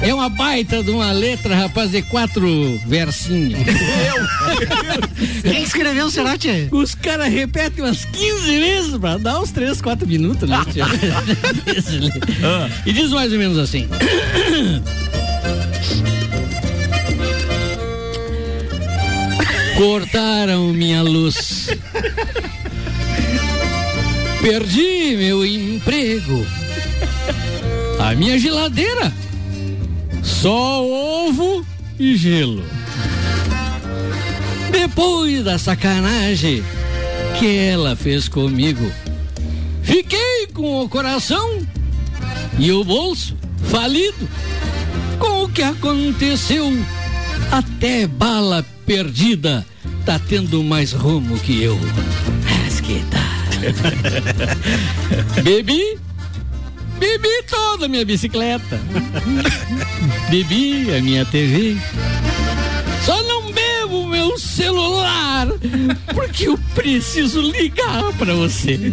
[0.00, 3.58] É uma baita de uma letra, rapaz, de quatro versinhos.
[5.42, 6.68] Quem escreveu será, Tchê?
[6.70, 10.58] Os caras repetem umas 15 vezes pra dar uns 3, 4 minutos, né?
[10.72, 10.80] tchê?
[12.44, 12.68] Ah.
[12.86, 13.88] e diz mais ou menos assim.
[19.76, 21.68] Cortaram minha luz.
[24.40, 26.46] Perdi meu emprego.
[27.98, 29.12] A minha geladeira.
[30.28, 31.66] Só ovo
[31.98, 32.62] e gelo.
[34.70, 36.62] Depois da sacanagem
[37.38, 38.92] que ela fez comigo,
[39.82, 41.66] fiquei com o coração
[42.58, 44.28] e o bolso falido.
[45.18, 46.70] Com o que aconteceu,
[47.50, 49.66] até bala perdida
[50.04, 51.78] tá tendo mais rumo que eu.
[55.42, 55.98] Bebi,
[56.98, 58.80] bebi toda a minha bicicleta.
[60.30, 61.78] Bebi a minha TV.
[63.04, 65.46] Só não bebo meu celular,
[66.14, 68.92] porque eu preciso ligar pra você.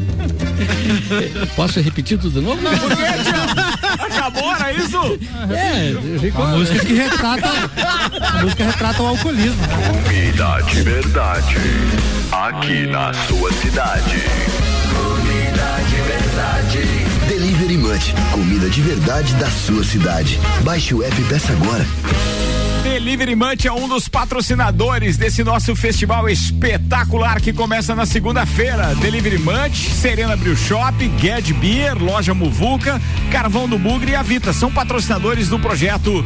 [1.55, 2.61] Posso repetir tudo de novo?
[2.61, 4.03] Por quê, Tchê?
[4.03, 4.97] Acabou, era isso?
[5.51, 6.45] É, ficou.
[6.45, 7.49] A música que retrata.
[8.21, 9.61] A música retrata o alcoolismo.
[9.67, 11.55] Comida de verdade.
[12.31, 14.23] Aqui na sua cidade.
[17.27, 20.39] Delivery Munch, comida de verdade da sua cidade.
[20.63, 21.85] Baixe o app peça agora.
[22.83, 28.93] Delivery Munch é um dos patrocinadores desse nosso festival espetacular que começa na segunda-feira.
[28.95, 33.01] Delivery Munch, Serena Brew Shop, Ged Beer, Loja Muvuca,
[33.31, 36.23] Carvão do Bugre e Avita são patrocinadores do projeto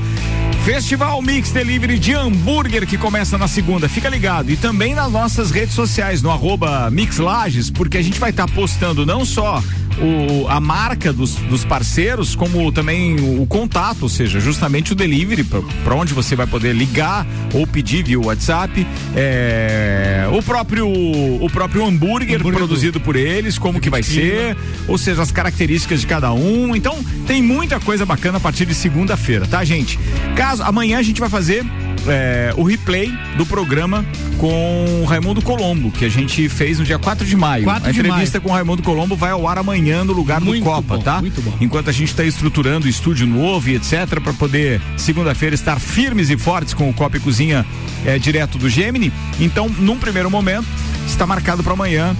[0.65, 3.87] Festival Mix Delivery de hambúrguer que começa na segunda.
[3.87, 4.51] Fica ligado.
[4.51, 8.47] E também nas nossas redes sociais, no arroba Mix Lages, porque a gente vai estar
[8.51, 9.63] postando não só
[10.01, 15.43] o, a marca dos, dos parceiros, como também o, contato, ou seja, justamente o delivery,
[15.43, 18.85] para onde você vai poder ligar ou pedir via WhatsApp.
[19.15, 24.55] É, o próprio o próprio hambúrguer, hambúrguer produzido por eles, como que vai ser,
[24.87, 26.75] ou seja, as características de cada um.
[26.75, 26.97] Então,
[27.27, 29.99] tem muita coisa bacana a partir de segunda-feira, tá, gente?
[30.35, 31.65] Caso amanhã a gente vai fazer
[32.07, 34.05] é, o replay do programa
[34.37, 37.65] com o Raimundo Colombo, que a gente fez no dia 4 de maio.
[37.65, 38.43] 4 a de entrevista maio.
[38.43, 41.21] com o Raimundo Colombo vai ao ar amanhã no lugar Muito do Copa, bom, tá?
[41.21, 41.53] muito bom.
[41.59, 46.29] Enquanto a gente está estruturando o estúdio novo e etc, para poder segunda-feira estar firmes
[46.29, 47.65] e fortes com o Copa e Cozinha
[48.05, 49.11] é, direto do Gemini.
[49.39, 50.67] Então, num primeiro momento,
[51.07, 52.15] está marcado para amanhã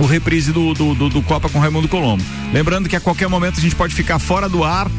[0.00, 2.22] o reprise do, do, do, do Copa com Raimundo Colombo.
[2.52, 4.90] Lembrando que a qualquer momento a gente pode ficar fora do ar.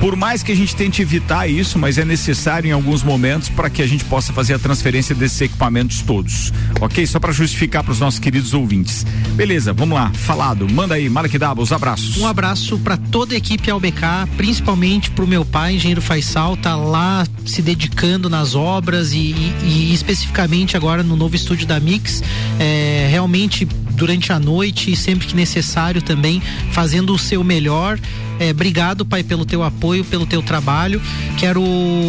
[0.00, 3.68] Por mais que a gente tente evitar isso, mas é necessário em alguns momentos para
[3.68, 6.52] que a gente possa fazer a transferência desses equipamentos todos.
[6.80, 7.04] Ok?
[7.04, 9.04] Só para justificar para os nossos queridos ouvintes.
[9.34, 10.12] Beleza, vamos lá.
[10.14, 10.68] Falado.
[10.70, 12.16] Manda aí, Malek Daba, os abraços.
[12.16, 14.02] Um abraço para toda a equipe ALBK,
[14.36, 19.18] principalmente pro meu pai, engenheiro Faisal, tá lá se dedicando nas obras e,
[19.64, 22.22] e- e especificamente agora no novo estúdio da Mix,
[22.60, 23.66] é, realmente
[23.98, 26.40] durante a noite e sempre que necessário também,
[26.72, 27.98] fazendo o seu melhor.
[28.40, 31.02] É, obrigado, pai, pelo teu apoio, pelo teu trabalho.
[31.36, 31.62] Quero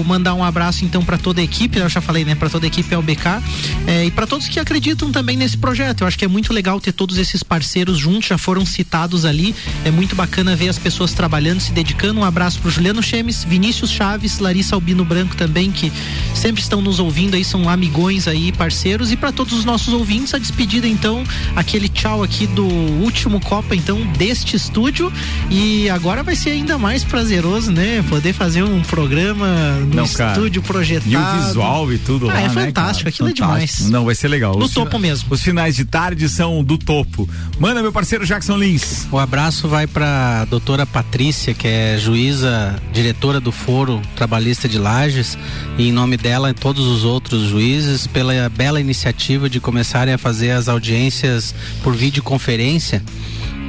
[0.06, 2.68] mandar um abraço então para toda a equipe, eu já falei, né, para toda a
[2.68, 3.42] equipe ALBK
[3.88, 6.02] é, e para todos que acreditam também nesse projeto.
[6.02, 9.56] Eu acho que é muito legal ter todos esses parceiros juntos, já foram citados ali.
[9.84, 12.20] É muito bacana ver as pessoas trabalhando, se dedicando.
[12.20, 15.92] Um abraço pro Juliano Chemes, Vinícius Chaves, Larissa Albino Branco também, que
[16.36, 19.12] sempre estão nos ouvindo aí, são amigões aí, parceiros.
[19.12, 21.24] E para todos os nossos ouvintes, a despedida então,
[21.56, 25.12] aquele tchau aqui do último Copa, então, deste estúdio.
[25.50, 28.04] E agora vai ser ainda mais prazeroso, né?
[28.10, 29.48] Poder fazer um programa
[29.88, 30.32] no Não, cara.
[30.34, 31.10] estúdio projetado.
[31.12, 33.10] E o visual e tudo Ah, lá, é né, fantástico, cara?
[33.10, 33.78] aquilo é Fantástico.
[33.78, 33.90] demais.
[33.92, 34.58] Não, vai ser legal.
[34.58, 35.28] No Os topo fina- mesmo.
[35.32, 37.30] Os finais de tarde são do topo.
[37.60, 39.08] Manda, meu parceiro Jackson Lins.
[39.12, 45.38] O abraço vai para doutora Patrícia, que é juíza, diretora do Foro Trabalhista de Lages,
[45.78, 50.18] e em nome dela e todos os outros juízes, pela bela iniciativa de começarem a
[50.18, 51.54] fazer as audiências
[51.84, 53.04] por videoconferência.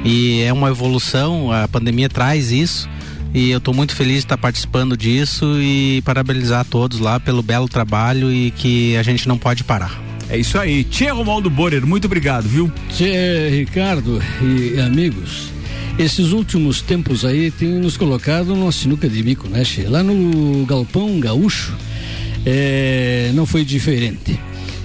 [0.03, 2.89] E é uma evolução, a pandemia traz isso.
[3.33, 7.41] E eu estou muito feliz de estar participando disso e parabenizar a todos lá pelo
[7.41, 10.01] belo trabalho e que a gente não pode parar.
[10.29, 10.83] É isso aí.
[10.83, 12.71] Tia Romualdo Borer, muito obrigado, viu?
[12.89, 15.49] Tchê, Ricardo e amigos,
[15.97, 19.83] esses últimos tempos aí tem nos colocado numa sinuca de bico, né, Tchê?
[19.83, 21.73] Lá no Galpão Gaúcho
[22.45, 24.39] é, não foi diferente.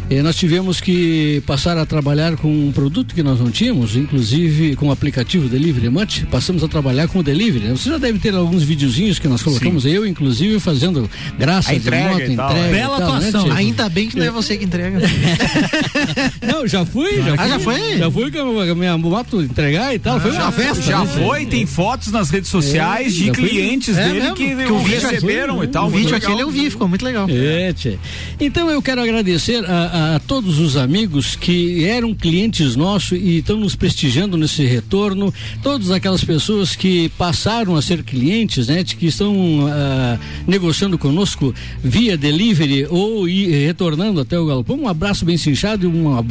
[0.09, 4.77] É, nós tivemos que passar a trabalhar com um produto que nós não tínhamos, inclusive
[4.77, 7.65] com o aplicativo Delivery Munch, passamos a trabalhar com o Delivery.
[7.65, 7.71] né?
[7.77, 12.05] Você já deve ter alguns videozinhos que nós colocamos, eu inclusive fazendo graça A entrega
[12.05, 12.59] de moto, e entrega.
[12.67, 12.69] é.
[12.69, 13.45] e Bela tal, né, atuação.
[13.51, 13.51] Tchê?
[13.59, 15.01] Ainda bem que não é você que entrega.
[16.47, 17.49] Não, já fui, já Ah, fui.
[17.49, 17.99] já foi?
[17.99, 20.21] Já fui com a minha moto entregar e tal.
[20.21, 20.83] foi uma festa.
[20.83, 21.07] Já né?
[21.25, 24.73] foi, tem fotos nas redes sociais É, de já clientes É dele mesmo, que, que
[24.73, 25.87] o receberam foi, e tal.
[25.87, 26.19] O vídeo legal.
[26.31, 27.27] aquele eu vi, ficou muito legal.
[27.29, 27.99] É, tchê.
[28.41, 33.59] Então eu quero agradecer a, a todos os amigos que eram clientes nossos e estão
[33.59, 35.33] nos prestigiando nesse retorno,
[35.63, 42.17] todas aquelas pessoas que passaram a ser clientes, né, que estão ah, negociando conosco via
[42.17, 44.77] delivery ou ir, retornando até o galpão.
[44.83, 46.31] Um abraço bem cinchado e um ab-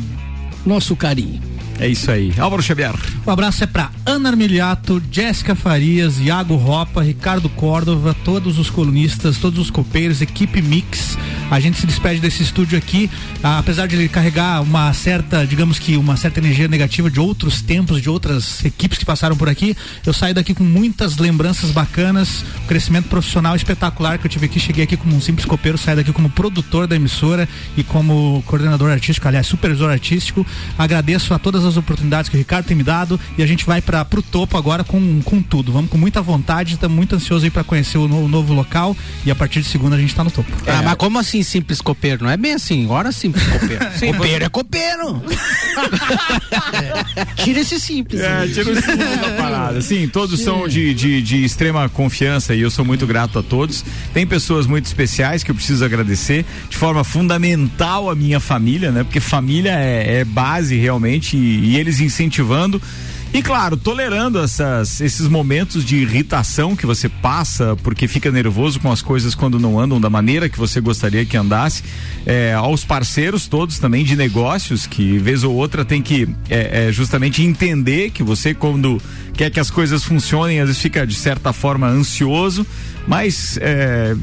[0.65, 1.41] nosso carinho.
[1.79, 2.33] É isso aí.
[2.37, 2.93] Álvaro Xavier.
[3.25, 9.37] O abraço é para Ana Armiliato, Jéssica Farias, Iago Ropa, Ricardo Córdova, todos os colunistas,
[9.37, 11.17] todos os copeiros, equipe Mix.
[11.51, 13.09] A gente se despede desse estúdio aqui,
[13.43, 17.61] ah, apesar de ele carregar uma certa, digamos que uma certa energia negativa de outros
[17.61, 19.75] tempos, de outras equipes que passaram por aqui.
[20.05, 24.59] Eu saí daqui com muitas lembranças bacanas, um crescimento profissional espetacular que eu tive aqui.
[24.59, 28.91] Cheguei aqui como um simples copeiro, saí daqui como produtor da emissora e como coordenador
[28.91, 30.45] artístico, aliás, supervisor artístico.
[30.77, 33.81] Agradeço a todas as oportunidades que o Ricardo tem me dado e a gente vai
[33.81, 35.71] para pro topo agora com, com tudo.
[35.71, 38.95] Vamos com muita vontade, estamos muito ansiosos aí para conhecer o, no- o novo local
[39.25, 40.51] e a partir de segunda a gente tá no topo.
[40.67, 42.23] Ah, mas como assim simples copeiro?
[42.23, 43.85] Não é bem assim, ora simples copeiro.
[44.17, 45.21] copeiro é copeiro.
[47.35, 48.21] Tira esse simples.
[48.21, 49.81] É, tira o simples da parada.
[49.81, 53.83] Sim, todos são de, de, de extrema confiança e eu sou muito grato a todos.
[54.13, 59.03] Tem pessoas muito especiais que eu preciso agradecer de forma fundamental a minha família, né?
[59.03, 62.81] Porque família é, é base realmente e, eles incentivando.
[63.33, 68.89] E claro, tolerando essas, esses momentos de irritação que você passa porque fica nervoso com
[68.89, 71.83] as coisas quando não andam da maneira que você gostaria que andasse.
[72.25, 76.91] É, aos parceiros todos também de negócios que vez ou outra tem que é, é,
[76.93, 79.01] justamente entender que você quando
[79.33, 82.65] quer que as coisas funcionem às vezes fica de certa forma ansioso
[83.07, 84.15] mas é,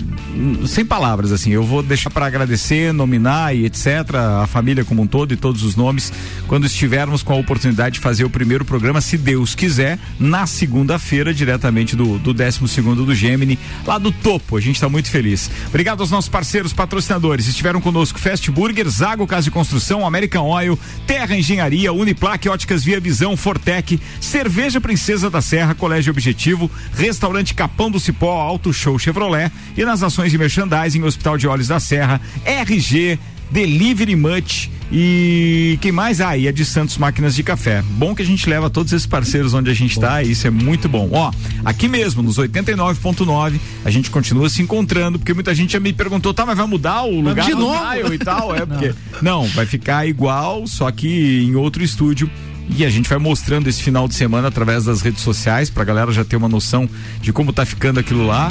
[0.67, 5.07] sem palavras assim eu vou deixar para agradecer nominar e etc a família como um
[5.07, 6.13] todo e todos os nomes
[6.47, 11.33] quando estivermos com a oportunidade de fazer o primeiro programa se Deus quiser na segunda-feira
[11.33, 14.57] diretamente do do 12 segundo do Gemini lá do topo.
[14.57, 15.51] A gente está muito feliz.
[15.69, 17.47] Obrigado aos nossos parceiros patrocinadores.
[17.47, 23.01] Estiveram conosco Fast Burger Zago Casa de Construção American Oil Terra Engenharia Uniplaque Óticas Via
[23.01, 28.33] Visão Fortec Cerveja Princesa da Serra Colégio Objetivo Restaurante Capão do Cipó
[28.73, 33.19] Auto Show Chevrolet e nas ações de merchandising Hospital de Olhos da Serra, RG,
[33.51, 36.21] Delivery Much e quem mais?
[36.21, 37.83] Ah, e a de Santos Máquinas de Café.
[37.83, 40.51] Bom que a gente leva todos esses parceiros onde a gente está, e isso é
[40.51, 41.09] muito bom.
[41.13, 41.31] Ó,
[41.65, 46.35] aqui mesmo, nos 89.9, a gente continua se encontrando, porque muita gente já me perguntou,
[46.35, 48.13] tá, mas vai mudar o lugar de novo?
[48.13, 48.55] e tal?
[48.55, 48.95] É, porque.
[49.23, 52.31] Não, vai ficar igual, só que em outro estúdio.
[52.69, 56.11] E a gente vai mostrando esse final de semana através das redes sociais pra galera
[56.13, 56.89] já ter uma noção
[57.21, 58.51] de como tá ficando aquilo lá.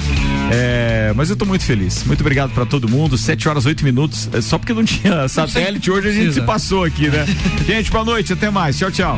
[0.51, 2.03] É, mas eu tô muito feliz.
[2.03, 3.17] Muito obrigado pra todo mundo.
[3.17, 4.29] 7 horas 8 minutos.
[4.33, 7.25] É só porque não tinha satélite hoje a gente se passou aqui, né?
[7.65, 8.77] gente, boa noite, até mais.
[8.77, 9.17] Tchau, tchau.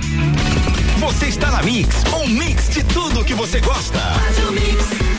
[0.99, 3.99] Você está na Mix, um mix de tudo que você gosta.
[3.99, 5.12] Faz o mix.